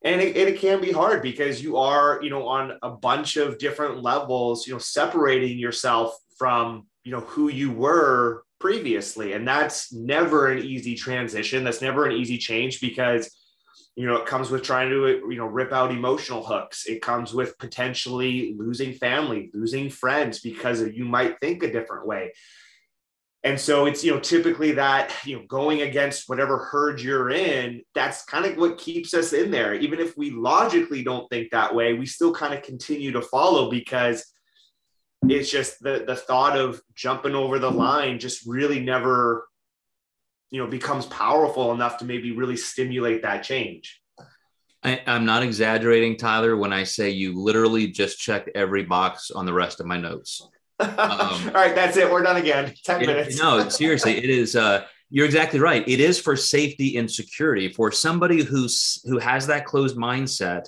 And 0.05 0.21
it, 0.21 0.35
it 0.35 0.59
can 0.59 0.79
be 0.81 0.91
hard 0.91 1.21
because 1.21 1.61
you 1.61 1.77
are, 1.77 2.19
you 2.21 2.29
know, 2.29 2.47
on 2.47 2.77
a 2.81 2.91
bunch 2.91 3.35
of 3.37 3.57
different 3.57 4.01
levels, 4.01 4.67
you 4.67 4.73
know, 4.73 4.79
separating 4.79 5.57
yourself 5.57 6.15
from, 6.37 6.87
you 7.03 7.11
know, 7.11 7.21
who 7.21 7.49
you 7.49 7.71
were 7.71 8.43
previously. 8.63 9.33
And 9.33 9.45
that's 9.45 9.91
never 9.91 10.47
an 10.47 10.59
easy 10.59 10.95
transition. 10.95 11.65
That's 11.65 11.81
never 11.81 12.05
an 12.05 12.13
easy 12.13 12.37
change 12.37 12.79
because 12.79 13.29
you 13.97 14.07
know 14.07 14.15
it 14.15 14.25
comes 14.25 14.49
with 14.49 14.63
trying 14.63 14.89
to 14.89 15.05
you 15.29 15.35
know 15.35 15.45
rip 15.45 15.71
out 15.71 15.91
emotional 15.91 16.43
hooks 16.43 16.87
it 16.87 16.99
comes 16.99 17.31
with 17.31 17.55
potentially 17.59 18.55
losing 18.57 18.91
family 18.93 19.51
losing 19.53 19.87
friends 19.87 20.39
because 20.39 20.81
you 20.81 21.05
might 21.05 21.39
think 21.41 21.61
a 21.61 21.71
different 21.71 22.07
way 22.07 22.33
and 23.43 23.59
so 23.59 23.85
it's 23.85 24.03
you 24.03 24.11
know 24.11 24.19
typically 24.19 24.71
that 24.71 25.13
you 25.25 25.35
know 25.35 25.45
going 25.47 25.83
against 25.83 26.27
whatever 26.27 26.57
herd 26.57 26.99
you're 26.99 27.29
in 27.29 27.83
that's 27.93 28.25
kind 28.25 28.45
of 28.47 28.57
what 28.57 28.79
keeps 28.79 29.13
us 29.13 29.31
in 29.31 29.51
there 29.51 29.75
even 29.75 29.99
if 29.99 30.17
we 30.17 30.31
logically 30.31 31.03
don't 31.03 31.29
think 31.29 31.51
that 31.51 31.75
way 31.75 31.93
we 31.93 32.07
still 32.07 32.33
kind 32.33 32.55
of 32.55 32.63
continue 32.63 33.11
to 33.11 33.21
follow 33.21 33.69
because 33.69 34.32
it's 35.29 35.49
just 35.49 35.81
the 35.81 36.03
the 36.05 36.15
thought 36.15 36.57
of 36.57 36.81
jumping 36.95 37.35
over 37.35 37.59
the 37.59 37.69
line 37.69 38.19
just 38.19 38.45
really 38.45 38.79
never 38.79 39.47
you 40.51 40.61
know 40.61 40.69
becomes 40.69 41.05
powerful 41.07 41.71
enough 41.71 41.97
to 41.97 42.05
maybe 42.05 42.31
really 42.31 42.57
stimulate 42.57 43.21
that 43.23 43.43
change. 43.43 44.01
I, 44.83 45.01
am 45.07 45.25
not 45.25 45.43
exaggerating 45.43 46.17
tyler 46.17 46.57
when 46.57 46.73
i 46.73 46.83
say 46.83 47.09
you 47.09 47.41
literally 47.41 47.87
just 47.87 48.19
checked 48.19 48.49
every 48.53 48.83
box 48.83 49.31
on 49.31 49.45
the 49.45 49.53
rest 49.53 49.79
of 49.79 49.85
my 49.85 49.97
notes. 49.97 50.47
Um, 50.79 50.97
all 50.99 51.53
right 51.53 51.75
that's 51.75 51.95
it. 51.95 52.11
We're 52.11 52.23
done 52.23 52.35
again. 52.35 52.73
10 52.83 53.01
it, 53.03 53.07
minutes. 53.07 53.39
no 53.39 53.69
seriously 53.81 54.17
it 54.17 54.29
is 54.29 54.55
uh 54.55 54.85
you're 55.09 55.27
exactly 55.27 55.59
right. 55.59 55.87
It 55.87 55.99
is 55.99 56.19
for 56.19 56.35
safety 56.35 56.97
and 56.97 57.09
security. 57.09 57.71
For 57.71 57.91
somebody 57.91 58.41
who's 58.41 58.99
who 59.05 59.19
has 59.19 59.45
that 59.47 59.65
closed 59.65 59.95
mindset 59.95 60.65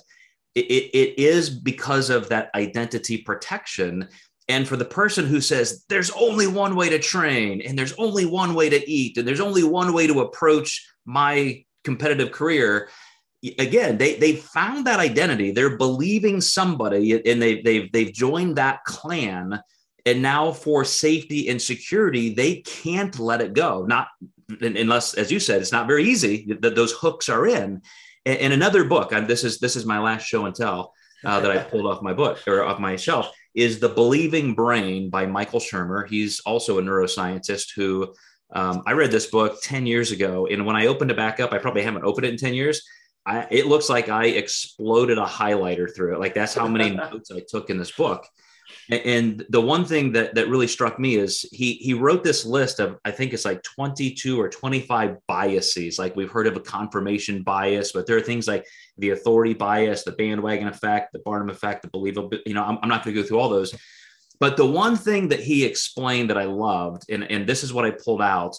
it, 0.54 0.64
it, 0.66 0.96
it 0.96 1.18
is 1.18 1.50
because 1.50 2.08
of 2.08 2.28
that 2.30 2.50
identity 2.54 3.18
protection 3.18 4.08
and 4.48 4.66
for 4.66 4.76
the 4.76 4.84
person 4.84 5.26
who 5.26 5.40
says 5.40 5.84
there's 5.88 6.10
only 6.12 6.46
one 6.46 6.76
way 6.76 6.88
to 6.88 6.98
train 6.98 7.60
and 7.62 7.78
there's 7.78 7.94
only 7.94 8.24
one 8.24 8.54
way 8.54 8.68
to 8.68 8.90
eat 8.90 9.16
and 9.16 9.26
there's 9.26 9.40
only 9.40 9.64
one 9.64 9.92
way 9.92 10.06
to 10.06 10.20
approach 10.20 10.86
my 11.04 11.64
competitive 11.84 12.32
career, 12.32 12.88
again, 13.58 13.96
they 13.96 14.16
they 14.16 14.36
found 14.36 14.86
that 14.86 15.00
identity. 15.00 15.52
They're 15.52 15.78
believing 15.78 16.40
somebody 16.40 17.12
and 17.12 17.40
they 17.40 17.62
they've 17.62 17.90
they've 17.92 18.12
joined 18.12 18.56
that 18.56 18.84
clan. 18.84 19.60
And 20.04 20.22
now 20.22 20.52
for 20.52 20.84
safety 20.84 21.48
and 21.48 21.60
security, 21.60 22.32
they 22.32 22.56
can't 22.56 23.18
let 23.18 23.40
it 23.40 23.54
go. 23.54 23.84
Not 23.84 24.06
unless, 24.60 25.14
as 25.14 25.32
you 25.32 25.40
said, 25.40 25.60
it's 25.60 25.72
not 25.72 25.88
very 25.88 26.04
easy 26.04 26.46
that 26.60 26.76
those 26.76 26.92
hooks 26.92 27.28
are 27.28 27.46
in. 27.46 27.82
In 28.24 28.52
another 28.52 28.84
book, 28.84 29.12
and 29.12 29.26
this 29.26 29.42
is 29.44 29.58
this 29.58 29.76
is 29.76 29.84
my 29.84 29.98
last 29.98 30.24
show 30.24 30.46
and 30.46 30.54
tell 30.54 30.92
uh, 31.24 31.40
that 31.40 31.50
I 31.50 31.58
pulled 31.58 31.86
off 31.86 32.02
my 32.02 32.12
book 32.12 32.38
or 32.46 32.64
off 32.64 32.78
my 32.78 32.96
shelf 32.96 33.32
is 33.56 33.80
The 33.80 33.88
Believing 33.88 34.54
Brain 34.54 35.08
by 35.08 35.24
Michael 35.24 35.60
Shermer. 35.60 36.06
He's 36.06 36.40
also 36.40 36.78
a 36.78 36.82
neuroscientist 36.82 37.70
who 37.74 38.14
um, 38.52 38.82
I 38.86 38.92
read 38.92 39.10
this 39.10 39.26
book 39.26 39.58
10 39.62 39.86
years 39.86 40.12
ago. 40.12 40.46
And 40.46 40.66
when 40.66 40.76
I 40.76 40.86
opened 40.86 41.10
it 41.10 41.16
back 41.16 41.40
up, 41.40 41.52
I 41.52 41.58
probably 41.58 41.82
haven't 41.82 42.04
opened 42.04 42.26
it 42.26 42.32
in 42.32 42.36
10 42.36 42.52
years. 42.52 42.82
I, 43.24 43.46
it 43.50 43.66
looks 43.66 43.88
like 43.88 44.10
I 44.10 44.26
exploded 44.26 45.16
a 45.18 45.24
highlighter 45.24 45.92
through 45.92 46.14
it. 46.14 46.20
Like 46.20 46.34
that's 46.34 46.54
how 46.54 46.68
many 46.68 46.90
notes 46.94 47.30
I 47.32 47.40
took 47.48 47.70
in 47.70 47.78
this 47.78 47.90
book. 47.90 48.26
And 48.90 49.44
the 49.48 49.60
one 49.60 49.84
thing 49.84 50.12
that 50.12 50.34
that 50.36 50.48
really 50.48 50.68
struck 50.68 50.98
me 50.98 51.16
is 51.16 51.44
he 51.52 51.74
he 51.74 51.92
wrote 51.92 52.22
this 52.22 52.44
list 52.44 52.78
of 52.78 52.98
I 53.04 53.10
think 53.10 53.32
it's 53.32 53.44
like 53.44 53.62
22 53.62 54.40
or 54.40 54.48
25 54.48 55.16
biases. 55.26 55.98
Like 55.98 56.14
we've 56.14 56.30
heard 56.30 56.46
of 56.46 56.56
a 56.56 56.60
confirmation 56.60 57.42
bias, 57.42 57.92
but 57.92 58.06
there 58.06 58.16
are 58.16 58.22
things 58.22 58.46
like 58.46 58.64
the 58.98 59.10
authority 59.10 59.54
bias, 59.54 60.04
the 60.04 60.12
bandwagon 60.12 60.68
effect, 60.68 61.12
the 61.12 61.18
Barnum 61.20 61.50
effect, 61.50 61.82
the 61.82 61.88
believable. 61.88 62.30
You 62.46 62.54
know, 62.54 62.64
I'm, 62.64 62.78
I'm 62.82 62.88
not 62.88 63.04
going 63.04 63.16
to 63.16 63.22
go 63.22 63.26
through 63.26 63.40
all 63.40 63.48
those. 63.48 63.74
But 64.38 64.56
the 64.56 64.66
one 64.66 64.96
thing 64.96 65.28
that 65.28 65.40
he 65.40 65.64
explained 65.64 66.30
that 66.30 66.38
I 66.38 66.44
loved, 66.44 67.10
and, 67.10 67.24
and 67.30 67.46
this 67.46 67.64
is 67.64 67.72
what 67.72 67.86
I 67.86 67.90
pulled 67.90 68.22
out, 68.22 68.56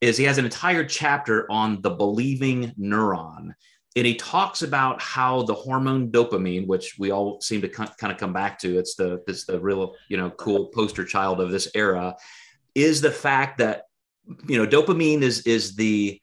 is 0.00 0.16
he 0.16 0.24
has 0.24 0.38
an 0.38 0.44
entire 0.44 0.84
chapter 0.84 1.50
on 1.50 1.82
the 1.82 1.90
believing 1.90 2.72
neuron 2.80 3.52
and 3.98 4.06
he 4.06 4.14
talks 4.14 4.62
about 4.62 5.00
how 5.02 5.42
the 5.42 5.54
hormone 5.54 6.10
dopamine, 6.10 6.66
which 6.66 6.98
we 6.98 7.10
all 7.10 7.40
seem 7.40 7.60
to 7.62 7.68
kind 7.68 7.90
of 8.02 8.16
come 8.16 8.32
back 8.32 8.58
to, 8.60 8.78
it's 8.78 8.94
the 8.94 9.22
it's 9.26 9.44
the 9.44 9.58
real 9.58 9.94
you 10.08 10.16
know 10.16 10.30
cool 10.30 10.66
poster 10.66 11.04
child 11.04 11.40
of 11.40 11.50
this 11.50 11.68
era, 11.74 12.14
is 12.74 13.00
the 13.00 13.10
fact 13.10 13.58
that 13.58 13.82
you 14.46 14.56
know 14.56 14.66
dopamine 14.66 15.22
is 15.22 15.40
is 15.46 15.74
the 15.74 16.20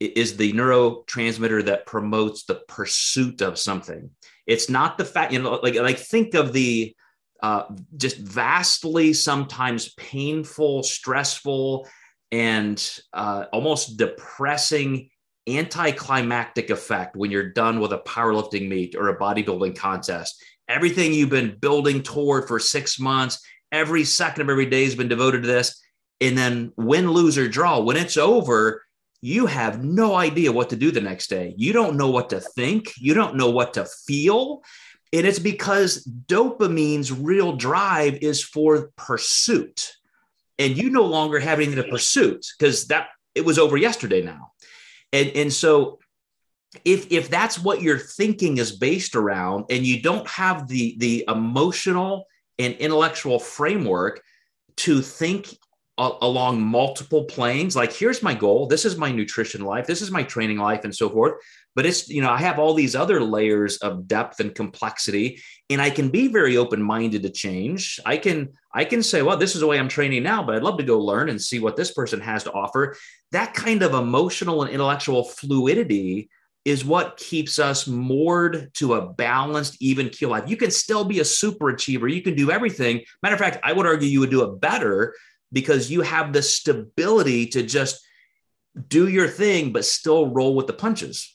is 0.00 0.36
the 0.36 0.52
neurotransmitter 0.52 1.64
that 1.64 1.86
promotes 1.86 2.44
the 2.44 2.56
pursuit 2.66 3.40
of 3.40 3.58
something. 3.58 4.10
It's 4.46 4.68
not 4.68 4.98
the 4.98 5.04
fact 5.04 5.32
you 5.32 5.40
know 5.40 5.60
like 5.62 5.76
like 5.76 5.98
think 5.98 6.34
of 6.34 6.52
the 6.52 6.94
uh, 7.42 7.64
just 7.96 8.18
vastly 8.18 9.12
sometimes 9.12 9.94
painful, 9.94 10.82
stressful, 10.82 11.88
and 12.30 13.00
uh, 13.12 13.46
almost 13.52 13.96
depressing 13.96 15.10
anticlimactic 15.48 16.70
effect 16.70 17.16
when 17.16 17.30
you're 17.30 17.50
done 17.50 17.80
with 17.80 17.92
a 17.92 17.98
powerlifting 17.98 18.68
meet 18.68 18.94
or 18.94 19.08
a 19.08 19.18
bodybuilding 19.18 19.76
contest. 19.76 20.42
Everything 20.68 21.12
you've 21.12 21.30
been 21.30 21.56
building 21.58 22.02
toward 22.02 22.46
for 22.46 22.58
six 22.58 22.98
months, 22.98 23.44
every 23.72 24.04
second 24.04 24.42
of 24.42 24.50
every 24.50 24.66
day 24.66 24.84
has 24.84 24.94
been 24.94 25.08
devoted 25.08 25.42
to 25.42 25.48
this. 25.48 25.80
And 26.20 26.38
then 26.38 26.72
win, 26.76 27.10
lose, 27.10 27.36
or 27.36 27.48
draw, 27.48 27.80
when 27.80 27.96
it's 27.96 28.16
over, 28.16 28.84
you 29.20 29.46
have 29.46 29.84
no 29.84 30.14
idea 30.14 30.52
what 30.52 30.70
to 30.70 30.76
do 30.76 30.92
the 30.92 31.00
next 31.00 31.28
day. 31.28 31.54
You 31.56 31.72
don't 31.72 31.96
know 31.96 32.10
what 32.10 32.30
to 32.30 32.40
think. 32.40 32.92
You 32.96 33.14
don't 33.14 33.36
know 33.36 33.50
what 33.50 33.74
to 33.74 33.86
feel. 34.06 34.62
And 35.12 35.26
it's 35.26 35.40
because 35.40 36.04
dopamine's 36.04 37.10
real 37.12 37.56
drive 37.56 38.18
is 38.22 38.42
for 38.42 38.90
pursuit. 38.96 39.92
And 40.58 40.76
you 40.76 40.90
no 40.90 41.04
longer 41.04 41.40
have 41.40 41.58
anything 41.58 41.82
to 41.82 41.90
pursuit 41.90 42.46
because 42.56 42.86
that 42.86 43.08
it 43.34 43.44
was 43.44 43.58
over 43.58 43.76
yesterday 43.76 44.22
now 44.22 44.52
and 45.12 45.30
and 45.34 45.52
so 45.52 45.98
if 46.84 47.10
if 47.12 47.28
that's 47.28 47.58
what 47.58 47.82
your 47.82 47.98
thinking 47.98 48.58
is 48.58 48.72
based 48.72 49.14
around 49.14 49.66
and 49.70 49.84
you 49.86 50.02
don't 50.02 50.26
have 50.28 50.68
the 50.68 50.96
the 50.98 51.24
emotional 51.28 52.26
and 52.58 52.74
intellectual 52.74 53.38
framework 53.38 54.22
to 54.76 55.02
think 55.02 55.54
a- 55.98 56.12
along 56.22 56.62
multiple 56.62 57.24
planes 57.24 57.76
like 57.76 57.92
here's 57.92 58.22
my 58.22 58.34
goal 58.34 58.66
this 58.66 58.84
is 58.84 58.96
my 58.96 59.12
nutrition 59.12 59.62
life 59.62 59.86
this 59.86 60.02
is 60.02 60.10
my 60.10 60.22
training 60.22 60.58
life 60.58 60.84
and 60.84 60.94
so 60.94 61.10
forth 61.10 61.34
but 61.74 61.86
it's 61.86 62.08
you 62.08 62.22
know 62.22 62.30
i 62.30 62.38
have 62.38 62.58
all 62.58 62.74
these 62.74 62.94
other 62.94 63.20
layers 63.20 63.76
of 63.78 64.06
depth 64.06 64.40
and 64.40 64.54
complexity 64.54 65.40
and 65.70 65.80
i 65.80 65.90
can 65.90 66.08
be 66.08 66.28
very 66.28 66.56
open 66.56 66.82
minded 66.82 67.22
to 67.22 67.30
change. 67.30 67.98
I 68.04 68.16
can 68.16 68.52
i 68.74 68.84
can 68.84 69.02
say 69.02 69.22
well 69.22 69.36
this 69.36 69.54
is 69.54 69.60
the 69.60 69.66
way 69.66 69.78
i'm 69.78 69.88
training 69.88 70.22
now 70.22 70.42
but 70.42 70.54
i'd 70.54 70.62
love 70.62 70.78
to 70.78 70.84
go 70.84 70.98
learn 70.98 71.28
and 71.28 71.40
see 71.40 71.58
what 71.58 71.76
this 71.76 71.92
person 71.92 72.20
has 72.20 72.44
to 72.44 72.52
offer. 72.52 72.96
That 73.32 73.54
kind 73.54 73.82
of 73.82 73.94
emotional 73.94 74.62
and 74.62 74.70
intellectual 74.70 75.24
fluidity 75.24 76.28
is 76.64 76.84
what 76.84 77.16
keeps 77.16 77.58
us 77.58 77.88
moored 77.88 78.72
to 78.74 78.94
a 78.94 79.12
balanced 79.12 79.76
even 79.80 80.08
keel 80.08 80.28
life. 80.28 80.48
You 80.48 80.56
can 80.56 80.70
still 80.70 81.04
be 81.04 81.18
a 81.18 81.24
super 81.24 81.70
achiever. 81.70 82.06
You 82.06 82.22
can 82.22 82.36
do 82.36 82.52
everything. 82.52 83.02
Matter 83.22 83.34
of 83.34 83.40
fact 83.40 83.58
i 83.64 83.72
would 83.72 83.86
argue 83.86 84.08
you 84.08 84.20
would 84.20 84.30
do 84.30 84.44
it 84.44 84.60
better 84.60 85.14
because 85.52 85.90
you 85.90 86.00
have 86.00 86.32
the 86.32 86.42
stability 86.42 87.46
to 87.46 87.62
just 87.62 88.00
do 88.88 89.08
your 89.08 89.28
thing 89.28 89.72
but 89.72 89.84
still 89.84 90.28
roll 90.28 90.54
with 90.54 90.66
the 90.66 90.72
punches 90.72 91.31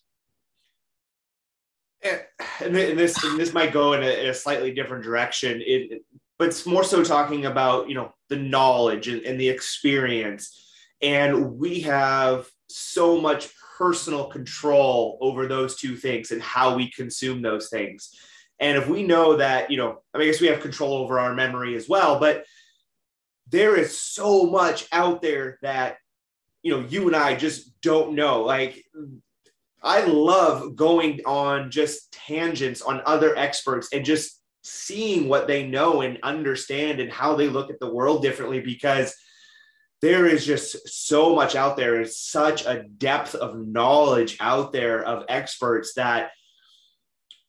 and 2.62 2.76
this 2.76 3.24
and 3.24 3.40
this 3.40 3.54
might 3.54 3.74
go 3.74 3.94
in 3.94 4.04
a, 4.04 4.24
in 4.24 4.30
a 4.30 4.34
slightly 4.34 4.74
different 4.74 5.04
direction. 5.04 5.62
It, 5.66 6.04
but 6.38 6.50
it's 6.50 6.66
more 6.66 6.84
so 6.84 7.04
talking 7.04 7.46
about 7.46 7.90
you 7.90 7.96
know 7.96 8.14
the 8.30 8.36
knowledge 8.36 9.08
and, 9.08 9.22
and 9.24 9.40
the 9.40 9.50
experience, 9.50 10.72
and 11.02 11.58
we 11.58 11.82
have 11.82 12.48
so 12.70 13.20
much 13.20 13.50
personal 13.78 14.26
control 14.26 15.18
over 15.22 15.48
those 15.48 15.76
two 15.76 15.96
things 15.96 16.32
and 16.32 16.42
how 16.42 16.76
we 16.76 16.90
consume 16.92 17.42
those 17.42 17.70
things. 17.70 18.12
And 18.60 18.78
if 18.78 18.88
we 18.88 19.04
know 19.04 19.38
that, 19.38 19.70
you 19.70 19.78
know, 19.78 20.02
I, 20.14 20.18
mean, 20.18 20.28
I 20.28 20.32
guess 20.32 20.42
we 20.42 20.48
have 20.48 20.62
control 20.62 20.94
over 20.96 21.20
our 21.20 21.36
memory 21.36 21.76
as 21.76 21.88
well, 21.88 22.20
but 22.20 22.44
there 23.50 23.76
is 23.78 23.98
so 23.98 24.46
much 24.48 24.88
out 24.92 25.22
there 25.22 25.60
that, 25.62 25.98
you 26.64 26.72
know, 26.72 26.86
you 26.88 27.08
and 27.08 27.16
I 27.16 27.36
just 27.36 27.80
don't 27.82 28.16
know. 28.16 28.44
Like 28.44 28.84
I 29.84 30.06
love 30.06 30.76
going 30.76 31.22
on 31.26 31.72
just 31.72 32.12
tangents 32.12 32.82
on 32.82 33.02
other 33.06 33.36
experts 33.38 33.90
and 33.94 34.04
just 34.04 34.42
seeing 34.64 35.30
what 35.30 35.48
they 35.48 35.66
know 35.66 36.02
and 36.02 36.18
understand 36.24 37.00
and 37.00 37.12
how 37.12 37.36
they 37.36 37.48
look 37.48 37.70
at 37.70 37.80
the 37.80 37.94
world 37.94 38.22
differently 38.22 38.60
because 38.60 39.16
there 40.02 40.26
is 40.26 40.46
just 40.46 40.88
so 40.90 41.36
much 41.36 41.56
out 41.56 41.78
there. 41.78 41.96
And 41.96 42.10
such 42.10 42.66
a 42.66 42.84
depth 42.98 43.36
of 43.36 43.58
knowledge 43.58 44.38
out 44.40 44.72
there 44.74 45.04
of 45.04 45.26
experts 45.30 45.94
that 45.94 46.32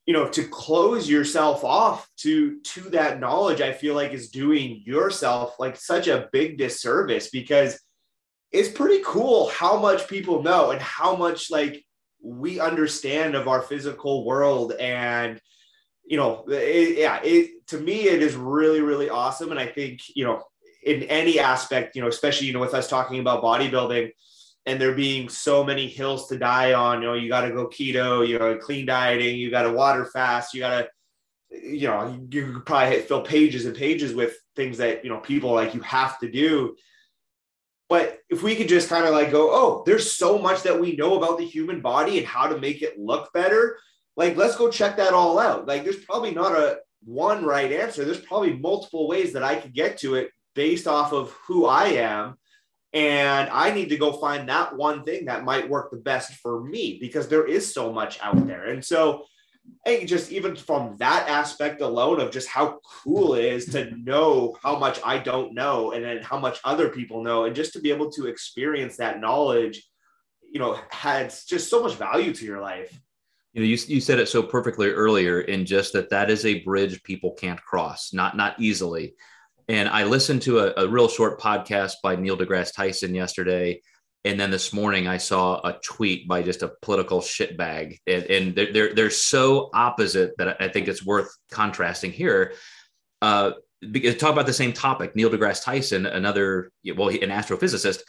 you 0.08 0.14
know 0.14 0.26
to 0.26 0.42
close 0.44 1.06
yourself 1.06 1.64
off 1.64 2.08
to 2.16 2.60
to 2.60 2.80
that 2.88 3.20
knowledge 3.20 3.60
i 3.60 3.74
feel 3.74 3.94
like 3.94 4.12
is 4.12 4.30
doing 4.30 4.82
yourself 4.86 5.56
like 5.58 5.76
such 5.76 6.08
a 6.08 6.30
big 6.32 6.56
disservice 6.56 7.28
because 7.28 7.78
it's 8.50 8.70
pretty 8.70 9.02
cool 9.04 9.50
how 9.50 9.78
much 9.78 10.08
people 10.08 10.42
know 10.42 10.70
and 10.70 10.80
how 10.80 11.14
much 11.14 11.50
like 11.50 11.84
we 12.22 12.60
understand 12.60 13.34
of 13.34 13.48
our 13.48 13.62
physical 13.62 14.24
world 14.24 14.72
and 14.72 15.40
you 16.04 16.16
know 16.16 16.44
it, 16.48 16.98
yeah 16.98 17.20
it 17.22 17.66
to 17.66 17.78
me 17.78 18.08
it 18.08 18.22
is 18.22 18.34
really 18.34 18.80
really 18.80 19.08
awesome 19.08 19.50
and 19.50 19.60
i 19.60 19.66
think 19.66 20.00
you 20.14 20.24
know 20.24 20.42
in 20.84 21.02
any 21.04 21.38
aspect 21.38 21.94
you 21.94 22.02
know 22.02 22.08
especially 22.08 22.46
you 22.46 22.52
know 22.52 22.60
with 22.60 22.74
us 22.74 22.88
talking 22.88 23.20
about 23.20 23.42
bodybuilding 23.42 24.10
and 24.68 24.78
there 24.78 24.94
being 24.94 25.30
so 25.30 25.64
many 25.64 25.88
hills 25.88 26.28
to 26.28 26.38
die 26.38 26.74
on. 26.74 27.00
You 27.00 27.08
know, 27.08 27.14
you 27.14 27.30
got 27.30 27.40
to 27.40 27.50
go 27.50 27.66
keto, 27.68 28.26
you 28.28 28.38
know, 28.38 28.58
clean 28.58 28.84
dieting, 28.84 29.38
you 29.38 29.50
got 29.50 29.62
to 29.62 29.72
water 29.72 30.04
fast, 30.04 30.52
you 30.52 30.60
got 30.60 30.80
to, 31.50 31.68
you 31.70 31.88
know, 31.88 32.20
you 32.30 32.52
could 32.52 32.66
probably 32.66 33.00
fill 33.00 33.22
pages 33.22 33.64
and 33.64 33.74
pages 33.74 34.12
with 34.12 34.36
things 34.56 34.76
that 34.76 35.02
you 35.02 35.10
know 35.10 35.20
people 35.20 35.52
like 35.52 35.74
you 35.74 35.80
have 35.80 36.18
to 36.18 36.30
do. 36.30 36.76
But 37.88 38.18
if 38.28 38.42
we 38.42 38.54
could 38.54 38.68
just 38.68 38.88
kind 38.88 39.06
of 39.06 39.12
like 39.12 39.30
go, 39.30 39.50
oh, 39.50 39.82
there's 39.86 40.12
so 40.12 40.38
much 40.38 40.62
that 40.62 40.78
we 40.78 40.96
know 40.96 41.16
about 41.16 41.38
the 41.38 41.46
human 41.46 41.80
body 41.80 42.18
and 42.18 42.26
how 42.26 42.46
to 42.46 42.58
make 42.58 42.82
it 42.82 42.98
look 42.98 43.32
better. 43.32 43.78
Like, 44.16 44.36
let's 44.36 44.56
go 44.56 44.68
check 44.70 44.96
that 44.96 45.14
all 45.14 45.38
out. 45.38 45.66
Like, 45.66 45.84
there's 45.84 46.04
probably 46.04 46.32
not 46.32 46.52
a 46.52 46.80
one 47.04 47.44
right 47.44 47.72
answer. 47.72 48.04
There's 48.04 48.20
probably 48.20 48.54
multiple 48.54 49.08
ways 49.08 49.32
that 49.32 49.44
I 49.44 49.54
could 49.54 49.72
get 49.72 49.98
to 49.98 50.16
it 50.16 50.30
based 50.54 50.86
off 50.86 51.12
of 51.12 51.30
who 51.46 51.66
I 51.66 51.84
am 51.86 52.36
and 52.94 53.50
I 53.50 53.70
need 53.70 53.90
to 53.90 53.98
go 53.98 54.12
find 54.12 54.48
that 54.48 54.76
one 54.76 55.04
thing 55.04 55.26
that 55.26 55.44
might 55.44 55.68
work 55.68 55.90
the 55.90 55.98
best 55.98 56.34
for 56.34 56.64
me 56.64 56.98
because 57.00 57.28
there 57.28 57.46
is 57.46 57.72
so 57.72 57.92
much 57.92 58.18
out 58.22 58.46
there. 58.46 58.66
And 58.66 58.84
so, 58.84 59.24
hey, 59.84 60.04
just 60.04 60.30
even 60.32 60.54
from 60.56 60.96
that 60.98 61.28
aspect 61.28 61.80
alone 61.80 62.20
of 62.20 62.30
just 62.30 62.48
how 62.48 62.80
cool 63.02 63.34
it 63.34 63.44
is 63.44 63.66
to 63.66 63.90
know 63.96 64.56
how 64.62 64.78
much 64.78 65.00
I 65.04 65.18
don't 65.18 65.54
know 65.54 65.92
and 65.92 66.04
then 66.04 66.22
how 66.22 66.38
much 66.38 66.60
other 66.64 66.88
people 66.88 67.22
know, 67.22 67.44
and 67.44 67.56
just 67.56 67.72
to 67.72 67.80
be 67.80 67.90
able 67.90 68.10
to 68.12 68.26
experience 68.26 68.96
that 68.96 69.20
knowledge, 69.20 69.82
you 70.52 70.58
know, 70.58 70.78
has 70.90 71.44
just 71.44 71.70
so 71.70 71.82
much 71.82 71.94
value 71.94 72.32
to 72.32 72.44
your 72.44 72.60
life. 72.60 72.98
You 73.54 73.62
know, 73.62 73.66
you, 73.66 73.78
you 73.86 74.00
said 74.00 74.18
it 74.18 74.28
so 74.28 74.42
perfectly 74.42 74.88
earlier 74.88 75.40
in 75.40 75.64
just 75.64 75.92
that 75.94 76.10
that 76.10 76.30
is 76.30 76.44
a 76.44 76.62
bridge 76.62 77.02
people 77.02 77.32
can't 77.32 77.60
cross, 77.62 78.12
not 78.12 78.36
not 78.36 78.60
easily. 78.60 79.14
And 79.68 79.88
I 79.88 80.04
listened 80.04 80.42
to 80.42 80.60
a, 80.60 80.84
a 80.84 80.88
real 80.88 81.08
short 81.08 81.40
podcast 81.40 81.94
by 82.02 82.16
Neil 82.16 82.36
deGrasse 82.36 82.74
Tyson 82.74 83.14
yesterday. 83.14 83.80
And 84.28 84.38
then 84.38 84.50
this 84.50 84.74
morning 84.74 85.08
I 85.08 85.16
saw 85.16 85.58
a 85.66 85.78
tweet 85.82 86.28
by 86.28 86.42
just 86.42 86.62
a 86.62 86.72
political 86.82 87.20
shitbag. 87.20 87.96
And, 88.06 88.24
and 88.24 88.54
they're, 88.54 88.72
they're, 88.74 88.94
they're 88.94 89.10
so 89.10 89.70
opposite 89.72 90.36
that 90.36 90.60
I 90.60 90.68
think 90.68 90.86
it's 90.86 91.02
worth 91.04 91.34
contrasting 91.50 92.12
here. 92.12 92.52
Uh, 93.22 93.52
because 93.90 94.16
talk 94.16 94.32
about 94.32 94.44
the 94.44 94.52
same 94.52 94.74
topic. 94.74 95.16
Neil 95.16 95.30
deGrasse 95.30 95.64
Tyson, 95.64 96.04
another, 96.04 96.70
well, 96.94 97.08
an 97.08 97.30
astrophysicist, 97.30 98.00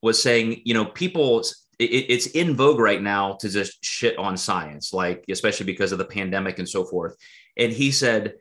was 0.00 0.22
saying, 0.22 0.62
you 0.64 0.72
know, 0.72 0.86
people, 0.86 1.40
it, 1.78 1.84
it's 1.84 2.28
in 2.28 2.56
vogue 2.56 2.78
right 2.78 3.02
now 3.02 3.36
to 3.40 3.48
just 3.50 3.84
shit 3.84 4.16
on 4.16 4.38
science, 4.38 4.94
like, 4.94 5.26
especially 5.28 5.66
because 5.66 5.92
of 5.92 5.98
the 5.98 6.06
pandemic 6.06 6.58
and 6.58 6.66
so 6.68 6.86
forth. 6.86 7.14
And 7.58 7.70
he 7.70 7.90
said, 7.90 8.32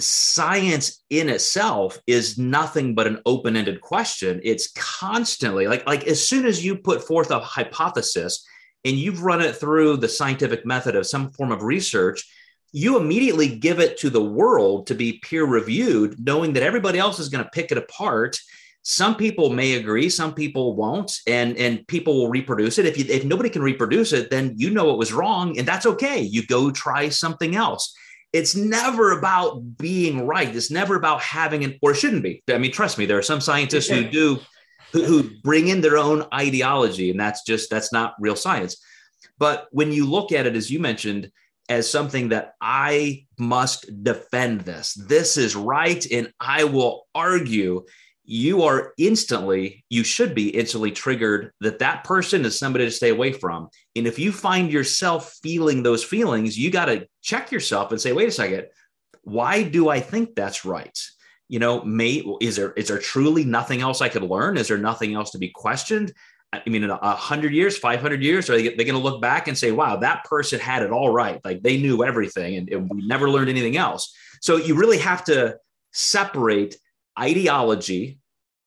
science 0.00 1.02
in 1.10 1.28
itself 1.28 1.98
is 2.06 2.38
nothing 2.38 2.94
but 2.94 3.06
an 3.06 3.20
open-ended 3.26 3.80
question. 3.80 4.40
It's 4.44 4.72
constantly 4.72 5.66
like 5.66 5.86
like 5.86 6.06
as 6.06 6.24
soon 6.24 6.46
as 6.46 6.64
you 6.64 6.76
put 6.76 7.06
forth 7.06 7.30
a 7.30 7.40
hypothesis 7.40 8.46
and 8.84 8.96
you've 8.96 9.22
run 9.22 9.40
it 9.40 9.56
through 9.56 9.96
the 9.96 10.08
scientific 10.08 10.64
method 10.64 10.94
of 10.94 11.06
some 11.06 11.30
form 11.30 11.50
of 11.50 11.62
research 11.62 12.24
you 12.72 12.98
immediately 12.98 13.56
give 13.56 13.80
it 13.80 13.98
to 13.98 14.10
the 14.10 14.22
world 14.22 14.86
to 14.86 14.94
be 14.94 15.20
peer 15.20 15.44
reviewed 15.44 16.22
knowing 16.24 16.52
that 16.52 16.62
everybody 16.62 16.98
else 16.98 17.18
is 17.18 17.28
going 17.28 17.42
to 17.42 17.50
pick 17.50 17.72
it 17.72 17.78
apart. 17.78 18.38
Some 18.82 19.16
people 19.16 19.50
may 19.50 19.74
agree 19.74 20.08
some 20.10 20.34
people 20.34 20.76
won't 20.76 21.18
and 21.26 21.56
and 21.56 21.86
people 21.88 22.16
will 22.16 22.28
reproduce 22.28 22.78
it. 22.78 22.86
If 22.86 22.98
you 22.98 23.04
if 23.08 23.24
nobody 23.24 23.50
can 23.50 23.62
reproduce 23.62 24.12
it 24.12 24.30
then 24.30 24.54
you 24.56 24.70
know 24.70 24.90
it 24.90 24.98
was 24.98 25.12
wrong 25.12 25.58
and 25.58 25.66
that's 25.66 25.86
okay. 25.86 26.20
You 26.20 26.46
go 26.46 26.70
try 26.70 27.08
something 27.08 27.56
else 27.56 27.94
it's 28.32 28.54
never 28.54 29.18
about 29.18 29.78
being 29.78 30.26
right. 30.26 30.54
It's 30.54 30.70
never 30.70 30.96
about 30.96 31.20
having 31.22 31.64
an, 31.64 31.78
or 31.82 31.94
shouldn't 31.94 32.22
be. 32.22 32.42
I 32.50 32.58
mean, 32.58 32.72
trust 32.72 32.98
me, 32.98 33.06
there 33.06 33.18
are 33.18 33.22
some 33.22 33.40
scientists 33.40 33.88
who 33.88 34.04
do, 34.04 34.38
who, 34.92 35.04
who 35.04 35.30
bring 35.42 35.68
in 35.68 35.80
their 35.80 35.96
own 35.96 36.26
ideology, 36.32 37.10
and 37.10 37.18
that's 37.18 37.42
just, 37.44 37.70
that's 37.70 37.92
not 37.92 38.14
real 38.20 38.36
science. 38.36 38.82
But 39.38 39.68
when 39.70 39.92
you 39.92 40.06
look 40.06 40.32
at 40.32 40.46
it, 40.46 40.56
as 40.56 40.70
you 40.70 40.78
mentioned, 40.78 41.30
as 41.68 41.90
something 41.90 42.30
that 42.30 42.54
I 42.60 43.26
must 43.38 44.02
defend 44.02 44.62
this, 44.62 44.94
this 44.94 45.36
is 45.36 45.54
right, 45.54 46.04
and 46.10 46.32
I 46.40 46.64
will 46.64 47.06
argue 47.14 47.84
you 48.30 48.62
are 48.62 48.92
instantly, 48.98 49.86
you 49.88 50.04
should 50.04 50.34
be 50.34 50.50
instantly 50.50 50.90
triggered 50.90 51.50
that 51.62 51.78
that 51.78 52.04
person 52.04 52.44
is 52.44 52.58
somebody 52.58 52.84
to 52.84 52.90
stay 52.90 53.08
away 53.08 53.32
from. 53.32 53.70
And 53.96 54.06
if 54.06 54.18
you 54.18 54.32
find 54.32 54.70
yourself 54.70 55.32
feeling 55.42 55.82
those 55.82 56.04
feelings, 56.04 56.58
you 56.58 56.70
got 56.70 56.84
to 56.84 57.08
check 57.22 57.50
yourself 57.50 57.90
and 57.90 57.98
say, 57.98 58.12
wait 58.12 58.28
a 58.28 58.30
second, 58.30 58.66
why 59.22 59.62
do 59.62 59.88
I 59.88 60.00
think 60.00 60.34
that's 60.34 60.66
right? 60.66 60.96
You 61.48 61.58
know, 61.58 61.82
may 61.84 62.22
is 62.42 62.56
there 62.56 62.72
is 62.72 62.88
there 62.88 62.98
truly 62.98 63.44
nothing 63.44 63.80
else 63.80 64.02
I 64.02 64.10
could 64.10 64.22
learn? 64.22 64.58
Is 64.58 64.68
there 64.68 64.76
nothing 64.76 65.14
else 65.14 65.30
to 65.30 65.38
be 65.38 65.48
questioned? 65.48 66.12
I 66.52 66.60
mean, 66.66 66.84
in 66.84 66.90
a 66.90 67.14
hundred 67.14 67.54
years, 67.54 67.78
five 67.78 68.02
hundred 68.02 68.22
years, 68.22 68.50
are 68.50 68.56
they, 68.56 68.68
they 68.68 68.84
going 68.84 68.88
to 68.88 68.98
look 68.98 69.22
back 69.22 69.48
and 69.48 69.56
say, 69.56 69.72
"Wow, 69.72 69.96
that 69.96 70.24
person 70.24 70.60
had 70.60 70.82
it 70.82 70.90
all 70.90 71.10
right. 71.10 71.40
Like 71.46 71.62
they 71.62 71.78
knew 71.78 72.04
everything, 72.04 72.56
and, 72.56 72.68
and 72.68 72.90
we 72.90 73.06
never 73.06 73.30
learned 73.30 73.48
anything 73.48 73.78
else." 73.78 74.14
So 74.42 74.56
you 74.56 74.74
really 74.74 74.98
have 74.98 75.24
to 75.24 75.56
separate 75.92 76.76
ideology 77.18 78.20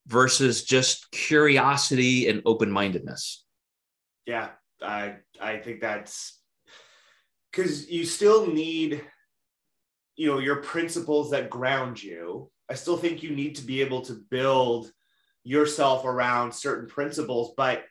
versus 0.07 0.63
just 0.63 1.09
curiosity 1.11 2.27
and 2.27 2.41
open-mindedness. 2.45 3.45
Yeah 4.25 4.49
i 4.83 5.15
i 5.39 5.57
think 5.57 5.79
that's 5.79 6.39
because 7.51 7.89
you 7.89 8.05
still 8.05 8.47
need 8.47 9.03
you 10.15 10.27
know 10.27 10.39
your 10.39 10.57
principles 10.57 11.31
that 11.31 11.49
ground 11.49 12.01
you. 12.01 12.49
I 12.69 12.75
still 12.75 12.97
think 12.97 13.21
you 13.21 13.31
need 13.31 13.55
to 13.55 13.63
be 13.63 13.81
able 13.81 14.01
to 14.03 14.13
build 14.13 14.91
yourself 15.43 16.05
around 16.05 16.53
certain 16.53 16.87
principles 16.87 17.53
but 17.57 17.83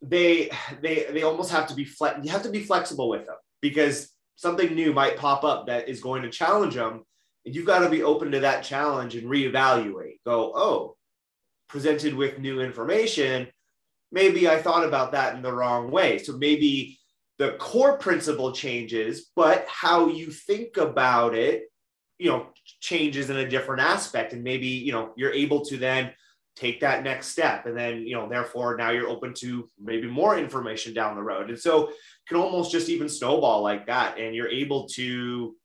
they 0.00 0.50
they 0.80 1.06
they 1.10 1.22
almost 1.22 1.50
have 1.50 1.66
to 1.66 1.74
be 1.74 1.84
flex 1.84 2.24
you 2.24 2.30
have 2.30 2.44
to 2.44 2.50
be 2.50 2.62
flexible 2.62 3.08
with 3.08 3.26
them 3.26 3.36
because 3.60 4.10
something 4.36 4.74
new 4.74 4.92
might 4.92 5.16
pop 5.16 5.44
up 5.44 5.66
that 5.66 5.88
is 5.88 6.00
going 6.00 6.22
to 6.22 6.30
challenge 6.30 6.74
them 6.74 7.04
and 7.50 7.56
you've 7.56 7.66
got 7.66 7.80
to 7.80 7.88
be 7.88 8.04
open 8.04 8.30
to 8.30 8.38
that 8.38 8.62
challenge 8.62 9.16
and 9.16 9.26
reevaluate. 9.26 10.20
Go, 10.24 10.52
oh, 10.54 10.96
presented 11.68 12.14
with 12.14 12.38
new 12.38 12.60
information, 12.60 13.48
maybe 14.12 14.48
I 14.48 14.62
thought 14.62 14.86
about 14.86 15.10
that 15.12 15.34
in 15.34 15.42
the 15.42 15.52
wrong 15.52 15.90
way. 15.90 16.18
So 16.18 16.36
maybe 16.36 17.00
the 17.38 17.56
core 17.58 17.98
principle 17.98 18.52
changes, 18.52 19.32
but 19.34 19.66
how 19.66 20.06
you 20.06 20.30
think 20.30 20.76
about 20.76 21.34
it, 21.34 21.64
you 22.18 22.30
know, 22.30 22.50
changes 22.78 23.30
in 23.30 23.36
a 23.36 23.48
different 23.48 23.82
aspect. 23.82 24.32
And 24.32 24.44
maybe, 24.44 24.68
you 24.68 24.92
know, 24.92 25.12
you're 25.16 25.32
able 25.32 25.64
to 25.64 25.76
then 25.76 26.12
take 26.54 26.78
that 26.82 27.02
next 27.02 27.30
step. 27.30 27.66
And 27.66 27.76
then, 27.76 28.06
you 28.06 28.14
know, 28.14 28.28
therefore 28.28 28.76
now 28.76 28.90
you're 28.90 29.08
open 29.08 29.34
to 29.38 29.68
maybe 29.82 30.06
more 30.06 30.38
information 30.38 30.94
down 30.94 31.16
the 31.16 31.22
road. 31.22 31.50
And 31.50 31.58
so 31.58 31.90
can 32.28 32.36
almost 32.36 32.70
just 32.70 32.88
even 32.88 33.08
snowball 33.08 33.60
like 33.60 33.86
that. 33.86 34.20
And 34.20 34.36
you're 34.36 34.46
able 34.46 34.86
to 34.90 35.56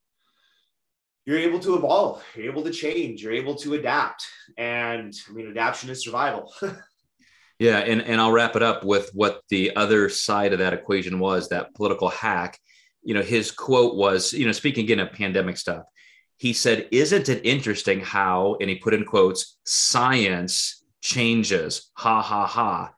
you're 1.26 1.38
able 1.38 1.58
to 1.58 1.74
evolve, 1.74 2.22
you're 2.36 2.50
able 2.50 2.62
to 2.62 2.70
change, 2.70 3.22
you're 3.22 3.32
able 3.32 3.56
to 3.56 3.74
adapt. 3.74 4.24
And 4.56 5.12
I 5.28 5.32
mean, 5.32 5.50
adaptation 5.50 5.90
is 5.90 6.04
survival. 6.04 6.54
yeah. 7.58 7.78
And, 7.78 8.00
and 8.02 8.20
I'll 8.20 8.32
wrap 8.32 8.54
it 8.54 8.62
up 8.62 8.84
with 8.84 9.10
what 9.12 9.40
the 9.50 9.74
other 9.74 10.08
side 10.08 10.52
of 10.52 10.60
that 10.60 10.72
equation 10.72 11.18
was 11.18 11.48
that 11.48 11.74
political 11.74 12.08
hack. 12.08 12.58
You 13.02 13.14
know, 13.14 13.22
his 13.22 13.50
quote 13.50 13.96
was, 13.96 14.32
you 14.32 14.46
know, 14.46 14.52
speaking 14.52 14.84
again 14.84 15.00
of 15.00 15.12
pandemic 15.12 15.58
stuff, 15.58 15.84
he 16.38 16.52
said, 16.52 16.88
Isn't 16.92 17.28
it 17.28 17.44
interesting 17.44 18.00
how, 18.00 18.56
and 18.60 18.70
he 18.70 18.76
put 18.76 18.94
in 18.94 19.04
quotes, 19.04 19.58
science 19.64 20.84
changes? 21.00 21.90
Ha 21.94 22.22
ha 22.22 22.46
ha. 22.46 22.92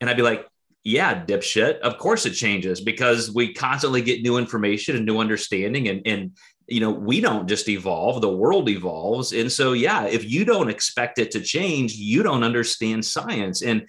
And 0.00 0.08
I'd 0.08 0.16
be 0.16 0.22
like, 0.22 0.46
yeah, 0.84 1.24
dipshit. 1.24 1.78
Of 1.80 1.98
course 1.98 2.26
it 2.26 2.32
changes 2.32 2.80
because 2.80 3.32
we 3.32 3.54
constantly 3.54 4.02
get 4.02 4.22
new 4.22 4.36
information 4.36 4.96
and 4.96 5.06
new 5.06 5.18
understanding 5.18 5.88
and, 5.88 6.02
and 6.06 6.32
you 6.72 6.80
know 6.80 6.90
we 6.90 7.20
don't 7.20 7.48
just 7.48 7.68
evolve 7.68 8.20
the 8.20 8.34
world 8.34 8.68
evolves. 8.68 9.32
And 9.32 9.50
so 9.50 9.72
yeah 9.72 10.06
if 10.06 10.24
you 10.28 10.44
don't 10.44 10.70
expect 10.70 11.18
it 11.18 11.30
to 11.32 11.40
change 11.40 11.94
you 11.94 12.22
don't 12.22 12.44
understand 12.44 13.04
science. 13.04 13.62
And 13.62 13.88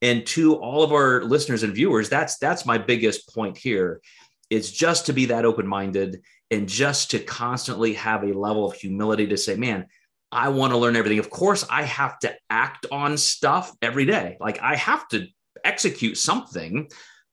and 0.00 0.26
to 0.26 0.56
all 0.56 0.82
of 0.82 0.92
our 0.92 1.22
listeners 1.22 1.62
and 1.62 1.74
viewers 1.74 2.08
that's 2.08 2.38
that's 2.38 2.66
my 2.66 2.78
biggest 2.78 3.32
point 3.34 3.56
here. 3.56 4.00
It's 4.50 4.70
just 4.70 5.06
to 5.06 5.12
be 5.12 5.26
that 5.26 5.44
open 5.44 5.66
minded 5.66 6.22
and 6.50 6.68
just 6.68 7.10
to 7.12 7.18
constantly 7.18 7.94
have 7.94 8.22
a 8.22 8.32
level 8.32 8.66
of 8.66 8.74
humility 8.74 9.26
to 9.28 9.36
say 9.36 9.56
man 9.56 9.86
i 10.30 10.48
want 10.48 10.72
to 10.72 10.78
learn 10.78 10.96
everything. 10.96 11.18
Of 11.18 11.30
course 11.30 11.64
i 11.68 11.82
have 11.82 12.18
to 12.20 12.34
act 12.48 12.86
on 12.90 13.16
stuff 13.18 13.72
every 13.82 14.06
day. 14.06 14.36
Like 14.40 14.60
i 14.60 14.76
have 14.76 15.06
to 15.08 15.26
execute 15.64 16.16
something 16.18 16.88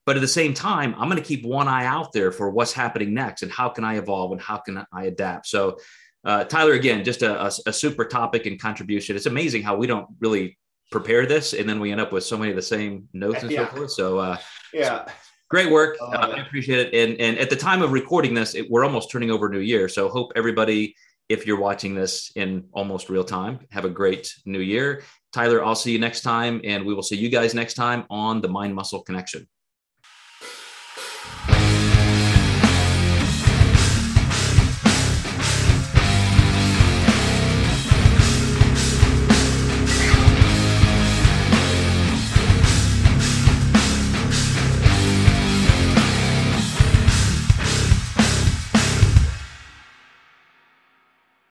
but 0.09 0.15
at 0.15 0.21
the 0.21 0.27
same 0.27 0.55
time, 0.55 0.95
I'm 0.97 1.07
going 1.07 1.21
to 1.21 1.27
keep 1.27 1.45
one 1.45 1.67
eye 1.67 1.85
out 1.85 2.13
there 2.13 2.31
for 2.31 2.49
what's 2.49 2.73
happening 2.73 3.13
next 3.13 3.43
and 3.43 3.51
how 3.51 3.69
can 3.69 3.83
I 3.83 3.99
evolve 3.99 4.31
and 4.31 4.41
how 4.41 4.57
can 4.57 4.83
I 4.91 5.03
adapt. 5.03 5.45
So, 5.45 5.77
uh, 6.25 6.45
Tyler, 6.45 6.73
again, 6.73 7.03
just 7.03 7.21
a, 7.21 7.39
a, 7.39 7.51
a 7.67 7.71
super 7.71 8.05
topic 8.05 8.47
and 8.47 8.59
contribution. 8.59 9.15
It's 9.15 9.27
amazing 9.27 9.61
how 9.61 9.75
we 9.75 9.85
don't 9.85 10.07
really 10.19 10.57
prepare 10.91 11.27
this 11.27 11.53
and 11.53 11.69
then 11.69 11.79
we 11.79 11.91
end 11.91 12.01
up 12.01 12.11
with 12.11 12.23
so 12.23 12.39
many 12.39 12.49
of 12.49 12.55
the 12.55 12.61
same 12.63 13.07
notes 13.13 13.43
and 13.43 13.51
yeah. 13.51 13.69
so 13.69 13.75
forth. 13.75 13.91
So, 13.91 14.17
uh, 14.17 14.37
yeah. 14.73 15.05
So 15.05 15.11
great 15.47 15.69
work. 15.69 15.95
Uh, 16.01 16.33
I 16.35 16.41
appreciate 16.41 16.87
it. 16.87 16.93
And, 16.95 17.21
and 17.21 17.37
at 17.37 17.51
the 17.51 17.55
time 17.55 17.83
of 17.83 17.91
recording 17.91 18.33
this, 18.33 18.55
it, 18.55 18.67
we're 18.67 18.85
almost 18.85 19.11
turning 19.11 19.29
over 19.29 19.47
New 19.47 19.59
Year. 19.59 19.87
So 19.87 20.09
hope 20.09 20.31
everybody 20.35 20.95
if 21.29 21.45
you're 21.45 21.59
watching 21.59 21.93
this 21.93 22.31
in 22.35 22.65
almost 22.71 23.09
real 23.09 23.23
time. 23.23 23.59
Have 23.69 23.85
a 23.85 23.91
great 23.91 24.33
new 24.47 24.57
year. 24.57 25.03
Tyler, 25.33 25.63
I'll 25.63 25.75
see 25.75 25.91
you 25.91 25.99
next 25.99 26.21
time, 26.21 26.61
and 26.63 26.83
we 26.83 26.95
will 26.95 27.03
see 27.03 27.15
you 27.15 27.29
guys 27.29 27.53
next 27.53 27.75
time 27.75 28.05
on 28.09 28.41
the 28.41 28.47
Mind 28.47 28.73
Muscle 28.73 29.03
Connection. 29.03 29.47